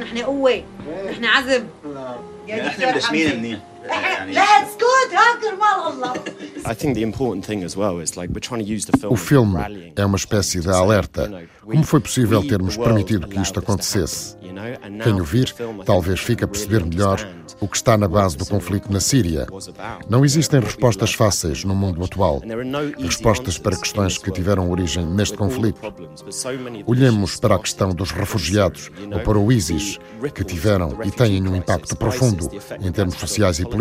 o 9.08 9.16
filme 9.16 9.92
é 9.94 10.04
uma 10.04 10.16
espécie 10.16 10.60
de 10.60 10.68
alerta. 10.68 11.46
Como 11.62 11.84
foi 11.84 12.00
possível 12.00 12.46
termos 12.46 12.76
permitido 12.76 13.28
que 13.28 13.40
isto 13.40 13.58
acontecesse? 13.58 14.36
Quem 15.02 15.14
ouvir 15.14 15.54
talvez 15.84 16.20
fique 16.20 16.44
a 16.44 16.48
perceber 16.48 16.84
melhor 16.84 17.24
o 17.60 17.68
que 17.68 17.76
está 17.76 17.96
na 17.96 18.08
base 18.08 18.36
do 18.36 18.44
conflito 18.46 18.92
na 18.92 19.00
Síria. 19.00 19.46
Não 20.08 20.24
existem 20.24 20.60
respostas 20.60 21.14
fáceis 21.14 21.64
no 21.64 21.74
mundo 21.74 22.02
atual, 22.04 22.42
respostas 22.98 23.58
para 23.58 23.76
questões 23.76 24.18
que 24.18 24.30
tiveram 24.30 24.70
origem 24.70 25.06
neste 25.06 25.36
conflito. 25.36 25.80
Olhemos 26.86 27.38
para 27.38 27.56
a 27.56 27.58
questão 27.58 27.90
dos 27.90 28.10
refugiados 28.10 28.90
ou 29.12 29.20
para 29.20 29.38
o 29.38 29.52
ISIS, 29.52 29.98
que 30.34 30.44
tiveram 30.44 30.98
e 31.04 31.10
têm 31.10 31.46
um 31.46 31.54
impacto 31.56 31.96
profundo 31.96 32.48
em 32.80 32.92
termos 32.92 33.16
sociais 33.16 33.58
e 33.58 33.64
políticos. 33.64 33.75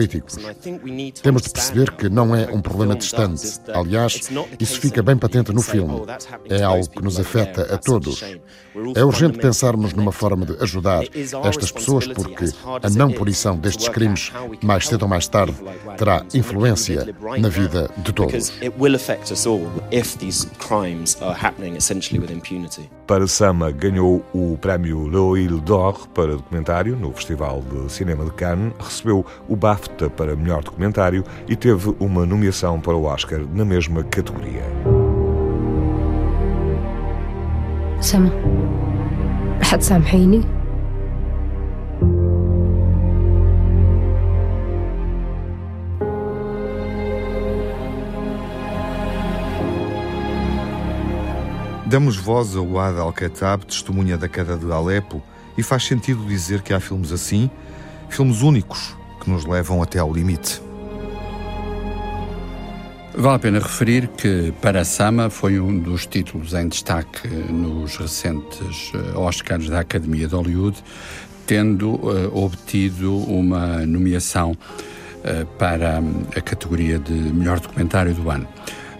Temos 1.22 1.42
de 1.42 1.50
perceber 1.50 1.92
que 1.92 2.10
não 2.10 2.36
é 2.36 2.46
um 2.52 2.62
problema 2.62 2.86
problema 2.86 2.96
distante. 2.96 3.60
Aliás, 3.74 4.30
isso 4.60 4.80
fica 4.80 5.02
bem 5.02 5.18
patente 5.18 5.52
no 5.52 5.62
filme. 5.62 6.04
É 6.50 6.64
algo 6.64 6.90
que 6.90 7.02
nos 7.02 7.20
afeta 7.20 7.74
a 7.74 7.78
todos. 7.78 8.24
É 8.94 9.04
urgente 9.04 9.40
pensarmos 9.40 9.94
numa 9.94 10.12
forma 10.12 10.46
de 10.46 10.62
ajudar 10.62 11.04
estas 11.46 11.72
pessoas 11.72 12.08
porque 12.08 12.46
a 12.84 12.90
não 12.90 13.12
punição 13.12 13.58
destes 13.58 13.90
crimes, 13.90 14.32
mais 14.62 14.88
cedo 14.88 15.04
ou 15.04 15.08
mais 15.08 15.28
tarde, 15.28 15.56
terá 15.98 16.26
influência 16.34 17.08
na 17.40 17.50
vida 17.50 17.90
de 17.98 18.14
todos. 18.14 18.52
Para 23.08 23.28
Sama 23.28 23.72
ganhou 23.72 24.26
o 24.34 24.58
prémio 24.58 25.08
L'Oil 25.08 25.60
d'Or 25.60 26.08
para 26.10 26.36
documentário 26.36 26.96
no 26.96 27.14
Festival 27.14 27.62
de 27.62 27.92
Cinema 27.92 28.26
de 28.26 28.32
Cannes, 28.32 28.74
recebeu 28.80 29.26
o 29.48 29.56
BAFTA 29.56 29.85
BAFTA 29.86 30.10
para 30.10 30.36
melhor 30.36 30.64
documentário 30.64 31.24
e 31.48 31.56
teve 31.56 31.96
uma 32.00 32.26
nomeação 32.26 32.80
para 32.80 32.96
o 32.96 33.04
Oscar 33.04 33.42
na 33.54 33.64
mesma 33.64 34.04
categoria. 34.04 34.64
سما 38.02 38.32
Damos 51.88 52.18
voz 52.18 52.56
ao 52.56 52.78
Ad 52.78 53.00
Al-Khattab, 53.00 53.64
testemunha 53.66 54.18
da 54.18 54.28
queda 54.28 54.58
de 54.58 54.70
Alepo, 54.70 55.22
e 55.58 55.64
faz 55.64 55.86
sentido 55.86 56.26
dizer 56.26 56.62
que 56.62 56.74
há 56.74 56.80
filmes 56.80 57.12
assim, 57.12 57.50
filmes 58.10 58.42
únicos, 58.42 58.98
que 59.26 59.30
nos 59.32 59.46
levam 59.46 59.82
até 59.82 60.00
ao 60.00 60.14
limite. 60.14 60.62
Vale 63.18 63.36
a 63.36 63.40
pena 63.40 63.60
referir 63.60 64.10
que 64.10 64.54
Para 64.62 64.84
Sama 64.86 65.30
foi 65.30 65.60
um 65.60 65.80
dos 65.80 66.06
títulos 66.06 66.54
em 66.54 66.68
destaque 66.68 67.28
nos 67.28 67.96
recentes 67.96 68.92
eh, 68.94 69.18
Oscars 69.18 69.70
da 69.70 69.80
Academia 69.80 70.28
de 70.28 70.36
Hollywood, 70.36 70.78
tendo 71.48 71.96
uh, 71.96 72.30
obtido 72.34 73.18
uma 73.18 73.86
nomeação 73.86 74.52
uh, 74.52 75.46
para 75.58 76.02
a 76.36 76.42
categoria 76.42 77.00
de 77.00 77.14
melhor 77.14 77.60
documentário 77.60 78.14
do 78.14 78.30
ano. 78.30 78.48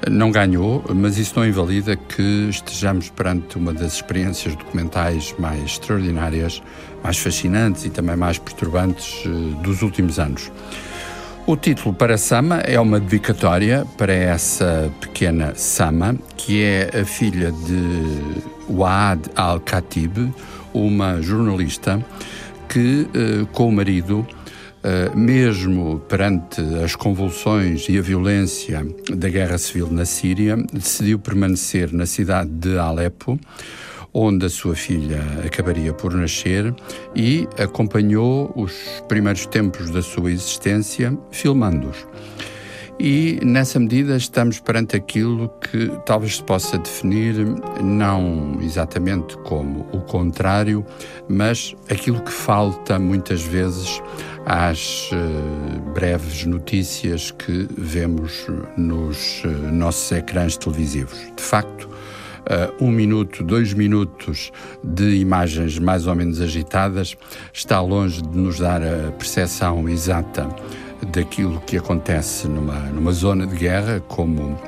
Não 0.10 0.32
ganhou, 0.32 0.84
mas 0.94 1.18
isso 1.18 1.34
não 1.36 1.48
invalida 1.48 1.96
que 1.96 2.48
estejamos 2.50 3.10
perante 3.10 3.58
uma 3.58 3.74
das 3.74 3.94
experiências 3.94 4.56
documentais 4.56 5.34
mais 5.40 5.64
extraordinárias, 5.64 6.62
mais 7.04 7.18
fascinantes 7.18 7.86
e 7.86 7.90
também 7.90 8.16
mais 8.16 8.38
perturbantes 8.38 9.26
uh, 9.26 9.30
dos 9.64 9.82
últimos 9.82 10.20
anos. 10.20 10.52
O 11.48 11.56
título 11.56 11.94
para 11.94 12.18
Sama 12.18 12.58
é 12.58 12.80
uma 12.80 13.00
dedicatória 13.00 13.86
para 13.98 14.14
essa 14.14 14.92
pequena 15.00 15.54
Sama, 15.56 16.16
que 16.36 16.64
é 16.64 17.02
a 17.02 17.06
filha 17.06 17.52
de 17.52 18.44
Waad 18.68 19.30
al-Khatib, 19.36 20.34
uma 20.74 21.22
jornalista 21.22 22.04
que, 22.68 23.08
eh, 23.14 23.46
com 23.52 23.70
o 23.70 23.72
marido, 23.72 24.26
eh, 24.28 24.45
mesmo 25.16 26.00
perante 26.08 26.62
as 26.84 26.96
convulsões 26.96 27.88
e 27.90 27.98
a 27.98 28.02
violência 28.02 28.86
da 29.16 29.30
guerra 29.30 29.58
civil 29.58 29.90
na 29.92 30.06
Síria, 30.06 30.58
decidiu 30.72 31.20
permanecer 31.20 31.92
na 31.94 32.06
cidade 32.06 32.50
de 32.50 32.78
Alepo 32.78 33.40
onde 34.18 34.46
a 34.46 34.50
sua 34.50 34.76
filha 34.76 35.22
acabaria 35.46 35.92
por 35.92 36.14
nascer 36.14 36.74
e 37.14 37.46
acompanhou 37.60 38.50
os 38.56 38.74
primeiros 39.10 39.46
tempos 39.46 39.90
da 39.90 40.02
sua 40.02 40.32
existência 40.32 41.18
filmando-os. 41.32 42.08
E 42.98 43.40
nessa 43.44 43.78
medida 43.78 44.16
estamos 44.16 44.60
perante 44.60 44.96
aquilo 44.96 45.50
que 45.60 45.92
talvez 46.06 46.38
se 46.38 46.44
possa 46.44 46.78
definir 46.78 47.36
não 47.84 48.58
exatamente 48.62 49.38
como 49.40 49.86
o 49.92 50.00
contrário, 50.00 50.86
mas 51.28 51.76
aquilo 51.90 52.22
que 52.22 52.32
falta 52.32 52.98
muitas 52.98 53.42
vezes 53.42 54.02
às 54.46 55.12
uh, 55.12 55.92
breves 55.94 56.46
notícias 56.46 57.32
que 57.32 57.68
vemos 57.78 58.48
nos 58.78 59.44
uh, 59.44 59.50
nossos 59.74 60.10
ecrãs 60.14 60.56
televisivos. 60.56 61.18
De 61.36 61.44
facto, 61.44 61.90
uh, 61.90 62.84
um 62.84 62.92
minuto, 62.92 63.44
dois 63.44 63.74
minutos 63.74 64.54
de 64.82 65.18
imagens 65.18 65.78
mais 65.80 66.08
ou 66.08 66.16
menos 66.16 66.40
agitadas 66.40 67.18
está 67.52 67.82
longe 67.82 68.22
de 68.22 68.38
nos 68.38 68.60
dar 68.60 68.82
a 68.82 69.12
percepção 69.12 69.90
exata 69.90 70.48
daquilo 71.12 71.62
que 71.62 71.78
acontece 71.78 72.48
numa, 72.48 72.80
numa 72.90 73.12
zona 73.12 73.46
de 73.46 73.56
guerra 73.56 74.02
como, 74.08 74.60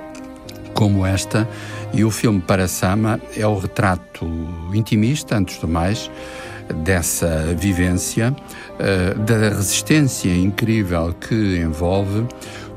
como 0.74 1.06
esta. 1.06 1.48
E 1.94 2.04
o 2.04 2.12
filme 2.12 2.42
Para 2.42 2.68
Sama 2.68 3.20
é 3.36 3.46
o 3.48 3.58
retrato 3.58 4.26
intimista, 4.74 5.38
antes 5.38 5.58
do 5.58 5.68
mais, 5.68 6.12
dessa 6.84 7.56
vivência, 7.58 8.36
uh, 8.74 9.20
da 9.20 9.50
resistência 9.50 10.36
incrível 10.36 11.14
que 11.14 11.58
envolve. 11.58 12.26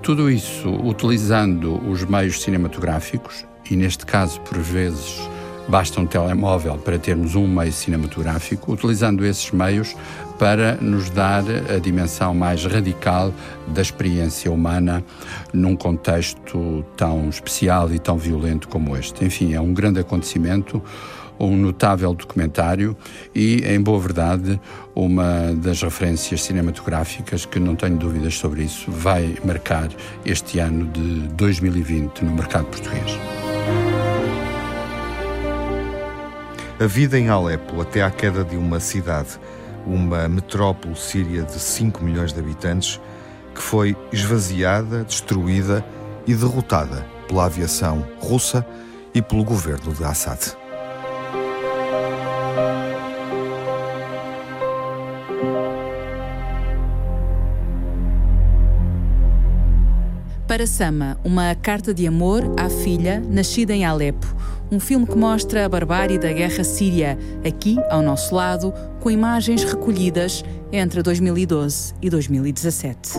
Tudo 0.03 0.31
isso 0.31 0.71
utilizando 0.83 1.81
os 1.89 2.05
meios 2.05 2.41
cinematográficos, 2.41 3.45
e 3.71 3.77
neste 3.77 4.07
caso, 4.07 4.41
por 4.41 4.59
vezes, 4.59 5.21
basta 5.69 6.01
um 6.01 6.07
telemóvel 6.07 6.77
para 6.79 6.99
termos 6.99 7.35
um 7.35 7.47
meio 7.47 7.73
cinematográfico, 7.73 8.73
utilizando 8.73 9.25
esses 9.25 9.51
meios 9.51 9.95
para 10.41 10.79
nos 10.81 11.11
dar 11.11 11.45
a 11.69 11.79
dimensão 11.79 12.33
mais 12.33 12.65
radical 12.65 13.31
da 13.69 13.83
experiência 13.83 14.51
humana 14.51 15.05
num 15.53 15.77
contexto 15.77 16.83
tão 16.97 17.29
especial 17.29 17.93
e 17.93 17.99
tão 17.99 18.17
violento 18.17 18.67
como 18.67 18.97
este. 18.97 19.23
Enfim, 19.23 19.53
é 19.53 19.61
um 19.61 19.75
grande 19.75 20.01
acontecimento, 20.01 20.83
um 21.39 21.55
notável 21.55 22.15
documentário 22.15 22.97
e, 23.35 23.63
em 23.67 23.79
boa 23.83 24.01
verdade, 24.01 24.59
uma 24.95 25.53
das 25.57 25.83
referências 25.83 26.43
cinematográficas 26.43 27.45
que 27.45 27.61
não 27.61 27.77
tenho 27.77 27.99
dúvidas 27.99 28.35
sobre 28.39 28.63
isso 28.63 28.91
vai 28.91 29.37
marcar 29.45 29.91
este 30.25 30.59
ano 30.59 30.87
de 30.87 31.29
2020 31.35 32.25
no 32.25 32.33
mercado 32.33 32.65
português. 32.65 33.19
A 36.81 36.87
vida 36.87 37.19
em 37.19 37.29
Alepo 37.29 37.79
até 37.79 38.03
à 38.03 38.11
queda 38.11 38.43
de 38.43 38.57
uma 38.57 38.81
cidade 38.81 39.39
uma 39.87 40.29
metrópole 40.29 40.97
síria 40.97 41.43
de 41.43 41.59
5 41.59 42.03
milhões 42.03 42.33
de 42.33 42.41
habitantes 42.41 43.01
que 43.55 43.61
foi 43.61 43.97
esvaziada, 44.13 45.05
destruída 45.05 45.85
e 46.27 46.35
derrotada 46.35 47.07
pela 47.27 47.47
aviação 47.47 48.07
russa 48.21 48.67
e 49.15 49.21
pelo 49.21 49.45
governo 49.45 49.93
de 49.93 50.05
Assad. 50.05 50.57
Para 60.51 60.67
Sama, 60.67 61.17
uma 61.23 61.55
carta 61.55 61.95
de 61.95 62.09
amor 62.09 62.43
à 62.59 62.69
filha 62.69 63.23
nascida 63.31 63.73
em 63.73 63.85
Alepo, 63.85 64.27
um 64.69 64.81
filme 64.81 65.07
que 65.07 65.17
mostra 65.17 65.65
a 65.65 65.69
barbárie 65.69 66.19
da 66.19 66.33
guerra 66.33 66.65
síria, 66.65 67.17
aqui 67.47 67.77
ao 67.89 68.03
nosso 68.03 68.35
lado, 68.35 68.75
com 69.01 69.11
imagens 69.11 69.65
recolhidas 69.65 70.45
entre 70.71 71.03
2012 71.03 71.95
e 72.01 72.11
2017. 72.11 73.19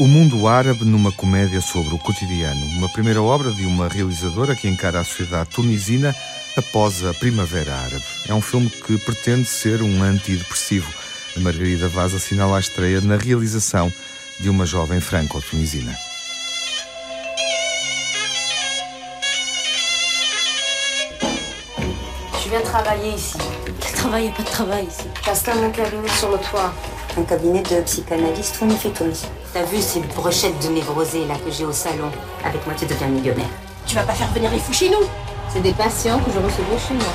O 0.00 0.08
Mundo 0.08 0.48
Árabe 0.48 0.84
numa 0.84 1.12
comédia 1.12 1.60
sobre 1.60 1.94
o 1.94 1.98
cotidiano, 1.98 2.66
uma 2.76 2.88
primeira 2.88 3.22
obra 3.22 3.52
de 3.52 3.64
uma 3.64 3.86
realizadora 3.86 4.56
que 4.56 4.66
encara 4.66 4.98
a 4.98 5.04
sociedade 5.04 5.50
tunisina 5.50 6.12
após 6.56 7.04
a 7.04 7.14
Primavera 7.14 7.74
Árabe. 7.74 8.04
É 8.28 8.34
um 8.34 8.40
filme 8.40 8.68
que 8.68 8.98
pretende 8.98 9.46
ser 9.46 9.82
um 9.82 10.02
antidepressivo. 10.02 10.92
A 11.36 11.40
Margarida 11.40 11.88
Vaz 11.88 12.14
assinala 12.14 12.56
a 12.56 12.60
estreia 12.60 13.00
na 13.00 13.16
realização 13.16 13.92
de 14.40 14.50
uma 14.50 14.66
jovem 14.66 15.00
franco-tunisina. 15.00 15.96
Je 22.42 22.48
viens 22.48 22.62
travailler 22.62 23.14
ici. 23.14 23.38
Quel 23.80 23.92
travail 23.94 24.28
a 24.28 24.32
pas 24.32 24.42
de 24.42 24.50
travail 24.50 24.86
ici. 24.86 25.08
J'installe 25.24 25.58
mon 25.58 25.70
cabinet 25.70 26.08
sur 26.18 26.30
le 26.30 26.38
toit. 26.38 26.72
Un 27.16 27.22
cabinet 27.24 27.62
de 27.62 27.82
psychanalyste 27.82 28.58
Tony 28.58 28.76
T'as 29.52 29.64
vu 29.64 29.80
ces 29.80 30.00
brochettes 30.00 30.58
de 30.62 30.68
névrosés 30.68 31.26
là 31.26 31.34
que 31.34 31.50
j'ai 31.50 31.64
au 31.66 31.72
salon 31.72 32.10
Avec 32.42 32.64
moi, 32.66 32.74
tu 32.74 32.86
deviens 32.86 33.08
millionnaire. 33.08 33.50
Tu 33.86 33.94
vas 33.94 34.02
pas 34.02 34.14
faire 34.14 34.32
venir 34.32 34.50
les 34.50 34.58
fous 34.58 34.72
chez 34.72 34.88
nous 34.88 35.06
C'est 35.52 35.60
des 35.60 35.74
que 35.74 36.30
je 36.32 36.38
recevrai 36.38 36.78
chez 36.78 36.94
moi. 36.94 37.12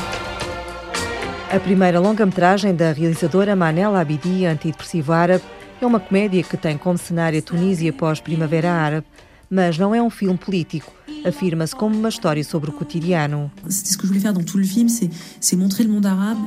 A 1.52 1.60
primeira 1.60 2.00
longa-metragem 2.00 2.76
da 2.76 2.92
realizadora 2.92 3.56
Manela 3.56 4.00
Abidi, 4.00 4.46
antidepressivo 4.46 5.12
árabe, 5.12 5.44
é 5.82 5.86
uma 5.88 6.00
comédia 6.00 6.44
que 6.44 6.56
tem 6.56 6.78
como 6.78 7.00
cenário 7.00 7.40
a 7.40 7.42
Tunísia 7.42 7.92
pós-Primavera 7.92 8.72
Árabe, 8.72 9.08
mas 9.50 9.80
não 9.80 9.96
é 9.96 10.02
um 10.02 10.12
filme 10.12 10.38
político 10.38 10.97
afirma-se 11.26 11.76
como 11.76 11.98
uma 11.98 12.10
história 12.10 12.44
sobre 12.44 12.70
o 12.70 12.74
cotidiano. 12.74 13.52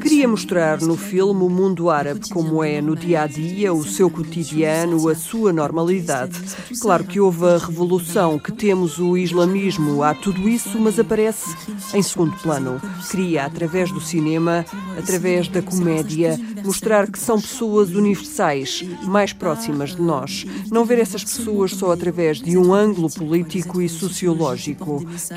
Queria 0.00 0.28
mostrar 0.28 0.80
no 0.80 0.96
filme 0.96 1.42
o 1.42 1.48
mundo 1.48 1.90
árabe 1.90 2.20
como 2.30 2.62
é 2.62 2.80
no 2.80 2.96
dia 2.96 3.22
a 3.22 3.26
dia, 3.26 3.72
o 3.72 3.84
seu 3.84 4.10
cotidiano, 4.10 5.08
a 5.08 5.14
sua 5.14 5.52
normalidade. 5.52 6.38
Claro 6.80 7.04
que 7.04 7.20
houve 7.20 7.46
a 7.46 7.58
revolução, 7.58 8.38
que 8.38 8.52
temos 8.52 8.98
o 8.98 9.16
islamismo, 9.16 10.02
há 10.02 10.14
tudo 10.14 10.48
isso, 10.48 10.78
mas 10.78 10.98
aparece 10.98 11.54
em 11.94 12.02
segundo 12.02 12.36
plano. 12.38 12.80
Queria, 13.10 13.44
através 13.44 13.90
do 13.90 14.00
cinema, 14.00 14.64
através 14.98 15.48
da 15.48 15.62
comédia, 15.62 16.38
mostrar 16.64 17.10
que 17.10 17.18
são 17.18 17.40
pessoas 17.40 17.90
universais, 17.90 18.84
mais 19.04 19.32
próximas 19.32 19.94
de 19.94 20.02
nós. 20.02 20.44
Não 20.70 20.84
ver 20.84 20.98
essas 20.98 21.24
pessoas 21.24 21.72
só 21.72 21.92
através 21.92 22.40
de 22.40 22.56
um 22.56 22.72
ângulo 22.72 23.10
político 23.10 23.80
e 23.80 23.88
sociológico 23.88 24.49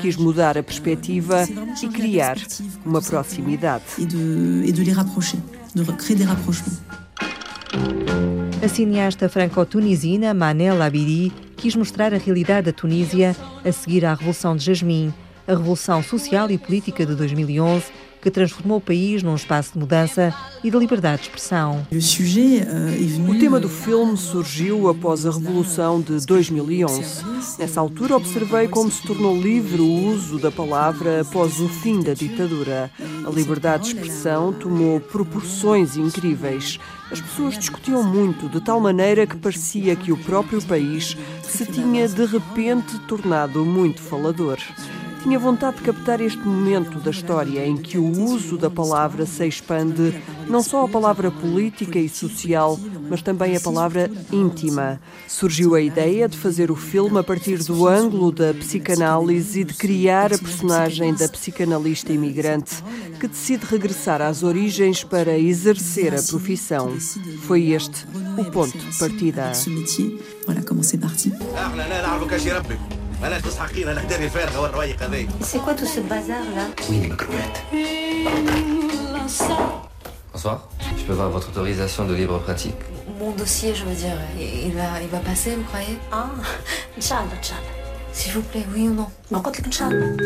quis 0.00 0.16
mudar 0.16 0.56
a 0.58 0.62
perspectiva 0.62 1.44
e 1.82 1.88
criar 1.88 2.36
uma 2.84 3.00
proximidade. 3.02 3.84
A 8.62 8.68
cineasta 8.68 9.28
franco-tunisina 9.28 10.32
Manel 10.32 10.82
Abidi 10.82 11.32
quis 11.56 11.74
mostrar 11.76 12.14
a 12.14 12.18
realidade 12.18 12.66
da 12.66 12.72
Tunísia 12.72 13.36
a 13.64 13.72
seguir 13.72 14.04
à 14.04 14.14
Revolução 14.14 14.56
de 14.56 14.64
Jasmim, 14.64 15.12
a 15.46 15.52
Revolução 15.52 16.02
Social 16.02 16.50
e 16.50 16.58
Política 16.58 17.04
de 17.04 17.14
2011 17.14 17.84
que 18.24 18.30
transformou 18.30 18.78
o 18.78 18.80
país 18.80 19.22
num 19.22 19.34
espaço 19.34 19.74
de 19.74 19.78
mudança 19.78 20.34
e 20.64 20.70
de 20.70 20.78
liberdade 20.78 21.18
de 21.18 21.28
expressão. 21.28 21.86
Euh, 21.92 23.30
o 23.30 23.38
tema 23.38 23.60
do 23.60 23.68
filme 23.68 24.16
surgiu 24.16 24.88
após 24.88 25.26
a 25.26 25.30
Revolução 25.30 26.00
de 26.00 26.24
2011. 26.24 27.22
Nessa 27.58 27.80
altura, 27.80 28.16
observei 28.16 28.66
como 28.66 28.90
se 28.90 29.02
tornou 29.02 29.38
livre 29.38 29.82
o 29.82 30.06
uso 30.08 30.38
da 30.38 30.50
palavra 30.50 31.20
após 31.20 31.60
o 31.60 31.68
fim 31.68 32.00
da 32.00 32.14
ditadura. 32.14 32.90
A 33.26 33.30
liberdade 33.30 33.84
de 33.84 33.88
expressão 33.90 34.54
tomou 34.54 34.98
proporções 35.00 35.98
incríveis. 35.98 36.78
As 37.12 37.20
pessoas 37.20 37.58
discutiam 37.58 38.02
muito, 38.02 38.48
de 38.48 38.58
tal 38.62 38.80
maneira 38.80 39.26
que 39.26 39.36
parecia 39.36 39.94
que 39.94 40.10
o 40.10 40.16
próprio 40.16 40.62
país 40.62 41.14
se 41.42 41.66
tinha 41.66 42.08
de 42.08 42.24
repente 42.24 42.98
tornado 43.00 43.66
muito 43.66 44.00
falador. 44.00 44.58
Tinha 45.24 45.38
vontade 45.38 45.78
de 45.78 45.82
captar 45.84 46.20
este 46.20 46.46
momento 46.46 47.00
da 47.00 47.10
história 47.10 47.66
em 47.66 47.78
que 47.78 47.96
o 47.96 48.06
uso 48.06 48.58
da 48.58 48.68
palavra 48.68 49.24
se 49.24 49.46
expande, 49.46 50.22
não 50.50 50.62
só 50.62 50.84
a 50.84 50.88
palavra 50.88 51.30
política 51.30 51.98
e 51.98 52.10
social, 52.10 52.78
mas 53.08 53.22
também 53.22 53.56
a 53.56 53.60
palavra 53.60 54.10
íntima. 54.30 55.00
Surgiu 55.26 55.74
a 55.74 55.80
ideia 55.80 56.28
de 56.28 56.36
fazer 56.36 56.70
o 56.70 56.76
filme 56.76 57.18
a 57.18 57.22
partir 57.22 57.56
do 57.64 57.88
ângulo 57.88 58.30
da 58.30 58.52
psicanálise 58.52 59.60
e 59.60 59.64
de 59.64 59.72
criar 59.72 60.30
a 60.30 60.36
personagem 60.36 61.14
da 61.14 61.26
psicanalista 61.26 62.12
imigrante 62.12 62.84
que 63.18 63.26
decide 63.26 63.64
regressar 63.64 64.20
às 64.20 64.42
origens 64.42 65.04
para 65.04 65.38
exercer 65.38 66.14
a 66.14 66.22
profissão. 66.22 66.94
Foi 67.46 67.70
este 67.70 68.06
o 68.38 68.44
ponto 68.50 68.76
de 68.76 68.98
partida. 68.98 69.52
Voilà 70.44 70.60
comment 70.60 70.82
c'est 70.82 70.98
parti. 70.98 71.32
C'est 75.40 75.58
quoi 75.58 75.74
tout 75.74 75.86
ce 75.86 76.00
bazar 76.00 76.40
là 76.54 76.66
Oui, 76.88 77.00
les 77.00 77.08
macrouettes. 77.08 77.62
Bonsoir. 80.32 80.68
Je 80.98 81.04
peux 81.04 81.12
avoir 81.12 81.30
votre 81.30 81.48
autorisation 81.48 82.04
de 82.06 82.14
libre 82.14 82.38
pratique 82.40 82.74
Mon 83.18 83.30
dossier, 83.32 83.74
je 83.74 83.84
veux 83.84 83.94
dire, 83.94 84.16
il 84.38 84.72
va, 84.74 85.00
il 85.02 85.08
va 85.08 85.18
passer, 85.18 85.54
vous 85.56 85.62
croyez 85.64 85.98
Ah, 86.12 86.26
Inch'Allah, 86.98 87.24
Inch'Allah. 87.40 87.60
S'il 88.12 88.32
vous 88.32 88.42
plaît, 88.42 88.64
oui 88.74 88.88
ou 88.88 89.40
conte 89.40 89.60
Inch'Allah. 89.66 90.16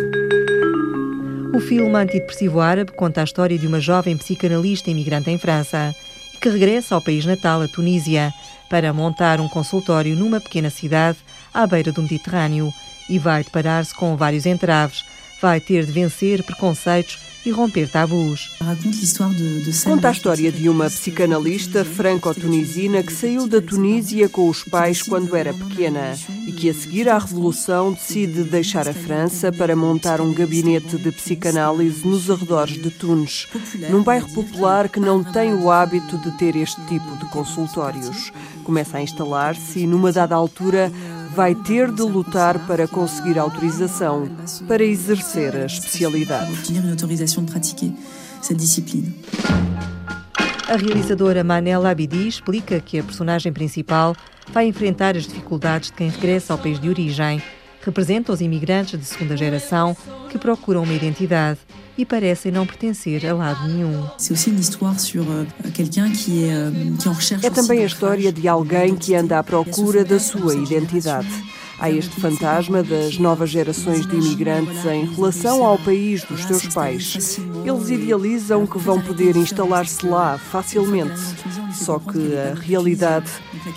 O 1.55 1.61
filme 1.61 1.95
antidepressivo 1.97 2.61
árabe 2.61 2.93
conta 2.93 3.21
a 3.21 3.25
história 3.25 3.59
de 3.59 3.67
uma 3.67 3.81
jovem 3.81 4.17
psicanalista 4.17 4.91
imigrante 4.91 5.31
em 5.31 5.39
França 5.39 5.95
que 6.41 6.49
regressa 6.49 6.95
ao 6.95 7.01
país 7.03 7.27
natal, 7.27 7.63
a 7.63 7.69
Tunísia, 7.69 8.33
para 8.71 8.93
montar 8.93 9.41
um 9.41 9.49
consultório 9.49 10.15
numa 10.15 10.41
pequena 10.41 10.71
cidade 10.71 11.19
à 11.53 11.67
beira 11.67 11.93
do 11.93 12.03
Mediterrâneo 12.03 12.73
e 13.09 13.19
vai 13.19 13.43
deparar-se 13.43 13.95
com 13.95 14.17
vários 14.17 14.47
entraves. 14.47 15.05
Vai 15.41 15.61
ter 15.61 15.87
de 15.87 15.93
vencer 15.93 16.43
preconceitos 16.43 17.19
e 17.47 17.51
romper 17.51 17.89
tabus. 17.89 18.51
Conta 19.85 20.09
a 20.09 20.13
história 20.13 20.51
de 20.51 20.69
uma 20.69 20.87
psicanalista 20.87 21.85
franco-tunisina 21.85 23.03
que 23.03 23.13
saiu 23.13 23.47
da 23.47 23.61
Tunísia 23.61 24.29
com 24.29 24.49
os 24.49 24.65
pais 24.65 25.01
quando 25.03 25.35
era 25.37 25.55
pequena 25.55 26.15
e 26.47 26.53
que, 26.53 26.69
a 26.69 26.75
seguir 26.75 27.09
à 27.09 27.19
Revolução, 27.19 27.93
decide 27.93 28.43
deixar 28.45 28.89
a 28.89 28.93
França 28.93 29.53
para 29.53 29.77
montar 29.77 30.21
um 30.21 30.35
gabinete 30.35 30.99
de 30.99 31.13
psicanálise 31.13 32.07
nos 32.07 32.31
arredores 32.31 32.81
de 32.81 32.91
Tunis, 32.91 33.47
num 33.89 34.03
bairro 34.03 34.29
popular 34.35 34.89
que 34.89 35.01
não 35.01 35.23
tem 35.23 35.55
o 35.55 35.71
hábito 35.71 36.19
de 36.19 36.37
ter 36.37 36.57
este 36.57 36.81
tipo 36.87 37.17
de 37.17 37.27
consultórios. 37.27 38.33
Começa 38.65 38.99
a 38.99 39.03
instalar-se 39.03 39.79
e, 39.79 39.87
numa 39.87 40.13
dada 40.13 40.35
altura, 40.35 40.93
vai 41.39 41.55
ter 41.55 41.93
de 41.93 42.03
lutar 42.03 42.59
para 42.67 42.89
conseguir 42.89 43.39
autorização 43.39 44.29
para 44.67 44.83
exercer 44.83 45.55
a 45.55 45.67
especialidade. 45.67 46.51
A 50.67 50.77
realizadora 50.77 51.45
Manela 51.45 51.91
Abidi 51.91 52.27
explica 52.27 52.81
que 52.81 52.99
a 52.99 53.05
personagem 53.05 53.53
principal 53.53 54.17
vai 54.53 54.67
enfrentar 54.67 55.17
as 55.17 55.29
dificuldades 55.29 55.93
de 55.93 55.97
quem 55.97 56.11
regressa 56.11 56.55
ao 56.55 56.59
país 56.59 56.81
de 56.81 56.89
origem. 56.89 57.41
Representa 57.83 58.33
os 58.33 58.41
imigrantes 58.41 58.99
de 58.99 59.07
segunda 59.07 59.37
geração 59.37 59.97
que 60.29 60.39
procuram 60.39 60.83
uma 60.83 60.93
identidade 60.93 61.61
e 61.99 62.07
parecem 62.07 62.53
não 62.53 62.65
pertencer 62.65 63.27
a 63.27 63.35
lado 63.35 63.67
nenhum. 63.67 64.07
É 67.43 67.51
também 67.51 67.83
a 67.83 67.87
história 67.87 68.33
de 68.33 68.47
alguém 68.47 68.95
que 68.95 69.17
anda 69.17 69.41
à 69.41 69.43
procura 69.43 70.05
da 70.05 70.21
sua 70.21 70.55
identidade. 70.55 71.29
Há 71.81 71.91
este 71.91 72.21
fantasma 72.21 72.83
das 72.83 73.19
novas 73.19 73.51
gerações 73.51 74.05
de 74.05 74.17
imigrantes 74.17 74.85
em 74.85 75.07
relação 75.07 75.65
ao 75.65 75.79
país 75.79 76.25
dos 76.25 76.45
seus 76.45 76.67
pais. 76.75 77.39
Eles 77.65 77.89
idealizam 77.89 78.67
que 78.67 78.79
vão 78.79 79.01
poder 79.01 79.37
instalar-se 79.37 80.05
lá 80.05 80.39
facilmente, 80.39 81.21
só 81.73 82.01
que 82.01 82.37
a 82.37 82.55
realidade 82.55 83.31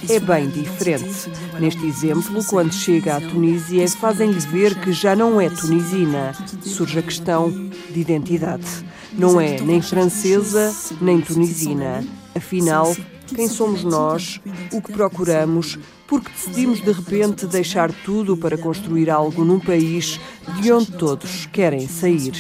é 0.10 0.20
bem 0.20 0.50
diferente. 0.50 1.30
Neste 1.60 1.86
exemplo, 1.86 2.44
quando 2.46 2.74
chega 2.74 3.18
à 3.18 3.22
Tunísia, 3.22 3.88
fazem-lhe 3.90 4.40
ver 4.40 4.74
que 4.80 4.92
já 4.92 5.16
não 5.16 5.40
é 5.40 5.48
tunisina. 5.50 6.34
Surge 6.64 6.98
a 6.98 7.04
questão 7.04 7.71
de 7.92 8.00
identidade. 8.00 8.66
Não 9.14 9.40
é 9.40 9.60
nem 9.60 9.82
francesa 9.82 10.74
nem 11.02 11.22
tunisina. 11.22 12.04
Afinal, 12.36 12.96
quem 13.28 13.48
somos 13.48 13.84
nós, 13.84 14.40
o 14.72 14.82
que 14.82 14.92
procuramos, 14.92 15.78
porque 16.08 16.30
decidimos 16.32 16.82
de 16.82 16.92
repente 16.92 17.46
deixar 17.46 17.92
tudo 17.92 18.36
para 18.36 18.58
construir 18.58 19.10
algo 19.10 19.46
num 19.46 19.60
país 19.60 20.20
de 20.62 20.72
onde 20.72 20.92
todos 20.92 21.46
querem 21.46 21.88
sair. 21.88 22.34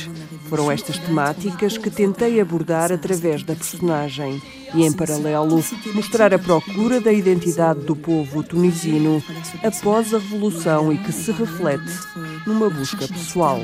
Foram 0.52 0.70
estas 0.70 0.98
temáticas 0.98 1.78
que 1.78 1.90
tentei 1.90 2.42
abordar 2.42 2.92
através 2.92 3.42
da 3.42 3.56
personagem 3.56 4.42
e, 4.76 4.86
em 4.86 4.92
paralelo, 4.92 5.64
mostrar 5.94 6.34
a 6.34 6.38
procura 6.38 7.00
da 7.00 7.14
identidade 7.14 7.80
do 7.86 7.96
povo 7.96 8.44
tunisino 8.44 9.24
após 9.64 10.14
a 10.14 10.18
Revolução 10.18 10.92
e 10.92 10.98
que 10.98 11.14
se 11.14 11.32
reflete 11.32 11.90
numa 12.46 12.70
busca 12.70 13.08
pessoal. 13.08 13.62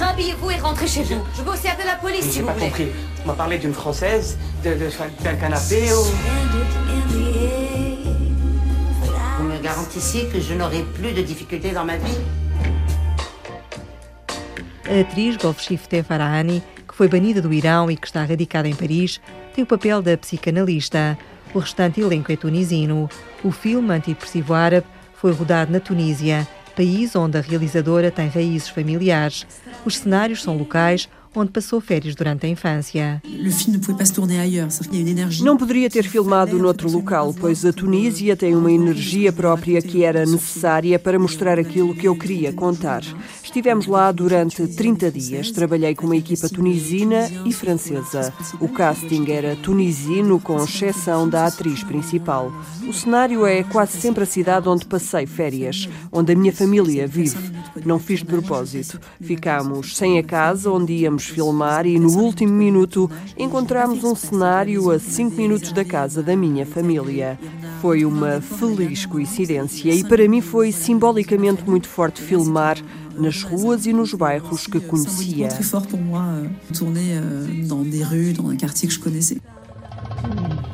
Rhabillez-vous 0.00 0.50
et 0.50 0.58
rentrez 0.60 0.88
chez 0.88 1.04
vous. 1.04 1.22
Je 1.36 1.42
veux 1.42 1.52
aussi 1.52 1.68
appeler 1.68 1.86
la 1.86 1.94
police, 1.94 2.24
s'il 2.24 2.42
vous 2.42 2.52
plaît. 2.52 2.66
Compris. 2.66 2.88
On 3.24 3.28
m'a 3.28 3.34
parlé 3.34 3.58
d'une 3.58 3.72
française, 3.72 4.36
d'un 4.64 5.36
canapé 5.36 5.92
ou... 5.94 7.67
Garantissez 9.68 10.30
que 10.32 10.40
je 10.40 10.54
n'aurai 10.54 10.82
plus 10.94 11.12
de 11.12 11.20
difficultés 11.20 11.72
dans 11.72 11.84
ma 11.84 11.98
vie 11.98 12.18
A 14.88 15.00
atriz 15.00 15.36
Golfshifte 15.36 16.02
Farahani, 16.02 16.62
que 16.88 16.94
foi 16.94 17.06
banida 17.06 17.42
do 17.42 17.52
Irão 17.52 17.90
e 17.90 17.94
que 17.94 18.06
está 18.06 18.24
radicada 18.24 18.66
em 18.66 18.74
Paris, 18.74 19.20
tem 19.54 19.64
o 19.64 19.66
papel 19.66 20.00
da 20.00 20.16
psicanalista. 20.16 21.18
O 21.52 21.58
restante 21.58 22.00
elenco 22.00 22.32
é 22.32 22.36
tunisino. 22.36 23.10
O 23.44 23.50
filme 23.50 23.92
antidepressivo 23.92 24.54
árabe 24.54 24.86
foi 25.12 25.32
rodado 25.32 25.70
na 25.70 25.80
Tunísia 25.80 26.48
país 26.78 27.16
onde 27.16 27.36
a 27.36 27.40
realizadora 27.40 28.08
tem 28.08 28.28
raízes 28.28 28.68
familiares. 28.68 29.44
Os 29.84 29.98
cenários 29.98 30.44
são 30.44 30.56
locais 30.56 31.08
onde 31.34 31.50
passou 31.50 31.80
férias 31.80 32.14
durante 32.14 32.46
a 32.46 32.48
infância. 32.48 33.22
Não 35.42 35.56
poderia 35.56 35.90
ter 35.90 36.04
filmado 36.04 36.58
noutro 36.58 36.90
local, 36.90 37.34
pois 37.38 37.64
a 37.64 37.72
Tunísia 37.72 38.36
tem 38.36 38.54
uma 38.54 38.70
energia 38.70 39.32
própria 39.32 39.80
que 39.80 40.04
era 40.04 40.24
necessária 40.24 40.98
para 40.98 41.18
mostrar 41.18 41.58
aquilo 41.58 41.94
que 41.94 42.06
eu 42.06 42.16
queria 42.16 42.52
contar. 42.52 43.02
Estivemos 43.42 43.86
lá 43.86 44.12
durante 44.12 44.66
30 44.66 45.10
dias. 45.10 45.50
Trabalhei 45.50 45.94
com 45.94 46.06
uma 46.06 46.16
equipa 46.16 46.48
tunisina 46.48 47.30
e 47.44 47.52
francesa. 47.52 48.32
O 48.60 48.68
casting 48.68 49.30
era 49.30 49.56
tunisino, 49.56 50.38
com 50.38 50.62
exceção 50.62 51.28
da 51.28 51.46
atriz 51.46 51.82
principal. 51.82 52.52
O 52.86 52.92
cenário 52.92 53.46
é 53.46 53.62
quase 53.62 54.00
sempre 54.00 54.22
a 54.22 54.26
cidade 54.26 54.68
onde 54.68 54.84
passei 54.84 55.26
férias, 55.26 55.88
onde 56.12 56.32
a 56.32 56.36
minha 56.36 56.52
família 56.52 57.06
vive. 57.06 57.36
Não 57.84 57.98
fiz 57.98 58.20
de 58.20 58.26
propósito. 58.26 59.00
Ficámos 59.20 59.96
sem 59.96 60.18
a 60.18 60.22
casa 60.22 60.70
onde 60.70 60.92
íamos 60.92 61.17
filmar 61.24 61.86
e 61.86 61.98
no 61.98 62.10
último 62.18 62.52
minuto 62.52 63.10
encontramos 63.36 64.04
um 64.04 64.14
cenário 64.14 64.90
a 64.90 64.98
5 64.98 65.36
minutos 65.36 65.72
da 65.72 65.84
casa 65.84 66.22
da 66.22 66.36
minha 66.36 66.66
família. 66.66 67.38
Foi 67.80 68.04
uma 68.04 68.40
feliz 68.40 69.06
coincidência 69.06 69.92
e 69.92 70.04
para 70.04 70.28
mim 70.28 70.40
foi 70.40 70.72
simbolicamente 70.72 71.62
muito 71.68 71.88
forte 71.88 72.20
filmar 72.20 72.76
nas 73.16 73.42
ruas 73.42 73.86
e 73.86 73.92
nos 73.92 74.14
bairros 74.14 74.66
que 74.66 74.80
conhecia. 74.80 75.48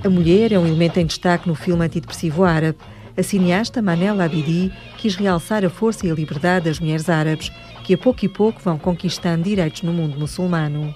A 0.05 0.11
mulher 0.11 0.53
é 0.53 0.59
um 0.59 0.67
elemento 0.67 1.01
em 1.01 1.07
destaque 1.07 1.49
no 1.49 1.55
filme 1.55 1.85
antidepressivo 1.85 2.45
árabe. 2.45 2.79
A 3.17 3.23
cineasta 3.23 3.81
Manela 3.81 4.25
Abidi 4.25 4.73
quis 4.99 5.15
realçar 5.15 5.65
a 5.65 5.71
força 5.71 6.07
e 6.07 6.11
a 6.11 6.15
liberdade 6.15 6.65
das 6.65 6.81
mulheres 6.81 7.09
árabes, 7.09 7.51
que 7.85 7.93
a 7.93 7.99
pouco 7.99 8.25
e 8.25 8.29
pouco 8.29 8.61
vão 8.65 8.79
conquistando 8.79 9.45
direitos 9.45 9.83
no 9.83 9.93
mundo 9.93 10.19
muçulmano. 10.19 10.95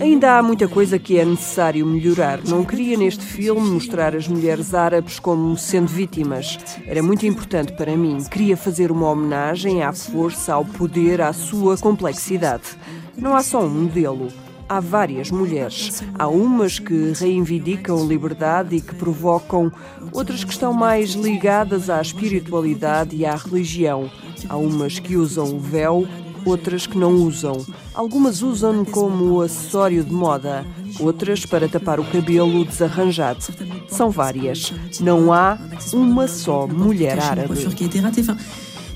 Ainda 0.00 0.36
há 0.36 0.42
muita 0.42 0.66
coisa 0.66 0.98
que 0.98 1.18
é 1.18 1.24
necessário 1.24 1.86
melhorar. 1.86 2.40
Não 2.44 2.64
queria 2.64 2.98
neste 2.98 3.24
filme 3.24 3.70
mostrar 3.70 4.14
as 4.14 4.26
mulheres 4.26 4.74
árabes 4.74 5.20
como 5.20 5.56
sendo 5.56 5.86
vítimas. 5.86 6.58
Era 6.84 7.02
muito 7.02 7.24
importante 7.24 7.72
para 7.72 7.96
mim. 7.96 8.18
Queria 8.24 8.56
fazer 8.56 8.90
uma 8.90 9.08
homenagem 9.08 9.82
à 9.82 9.92
força, 9.92 10.54
ao 10.54 10.64
poder, 10.64 11.20
à 11.20 11.32
sua 11.32 11.78
complexidade. 11.78 12.76
Não 13.16 13.36
há 13.36 13.42
só 13.42 13.64
um 13.64 13.70
modelo. 13.70 14.28
Há 14.68 14.80
várias 14.80 15.30
mulheres. 15.30 16.02
Há 16.18 16.26
umas 16.28 16.78
que 16.78 17.12
reivindicam 17.12 18.06
liberdade 18.06 18.76
e 18.76 18.80
que 18.80 18.94
provocam, 18.94 19.70
outras 20.12 20.42
que 20.42 20.52
estão 20.52 20.72
mais 20.72 21.10
ligadas 21.10 21.90
à 21.90 22.00
espiritualidade 22.00 23.14
e 23.14 23.26
à 23.26 23.36
religião. 23.36 24.10
Há 24.48 24.56
umas 24.56 24.98
que 24.98 25.16
usam 25.16 25.56
o 25.56 25.60
véu, 25.60 26.06
outras 26.44 26.86
que 26.86 26.98
não 26.98 27.14
usam. 27.14 27.64
Algumas 27.94 28.42
usam 28.42 28.84
como 28.84 29.40
acessório 29.40 30.02
de 30.02 30.12
moda, 30.12 30.64
outras 30.98 31.44
para 31.44 31.68
tapar 31.68 32.00
o 32.00 32.04
cabelo 32.04 32.64
desarranjado. 32.64 33.44
São 33.88 34.10
várias. 34.10 34.72
Não 35.00 35.32
há 35.32 35.58
uma 35.92 36.26
só 36.26 36.66
mulher 36.66 37.18
árabe. 37.18 37.54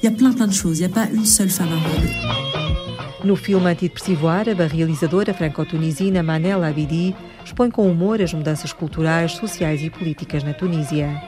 Il 0.01 0.05
y 0.05 0.07
a 0.07 0.13
plein, 0.13 0.33
plein 0.33 0.47
de 0.47 0.55
choses. 0.55 0.79
Il 0.79 0.87
n'y 0.87 0.93
a 0.93 0.95
pas 0.95 1.11
une 1.11 1.27
seule 1.27 1.51
femme 1.51 1.73
arabe. 1.73 2.48
No 3.25 3.35
filme 3.35 3.69
antidepressivo 3.69 4.29
árabe, 4.29 4.63
a 4.63 4.67
realizadora 4.67 5.35
franco-tunisina 5.35 6.23
Manela 6.23 6.69
Abidi 6.69 7.15
expõe 7.45 7.71
com 7.71 7.91
humor 7.91 8.23
as 8.23 8.33
mudanças 8.33 8.73
culturais, 8.73 9.33
sociais 9.33 9.83
e 9.83 9.91
políticas 9.91 10.45
na 10.45 10.55
Tunísia. 10.55 11.21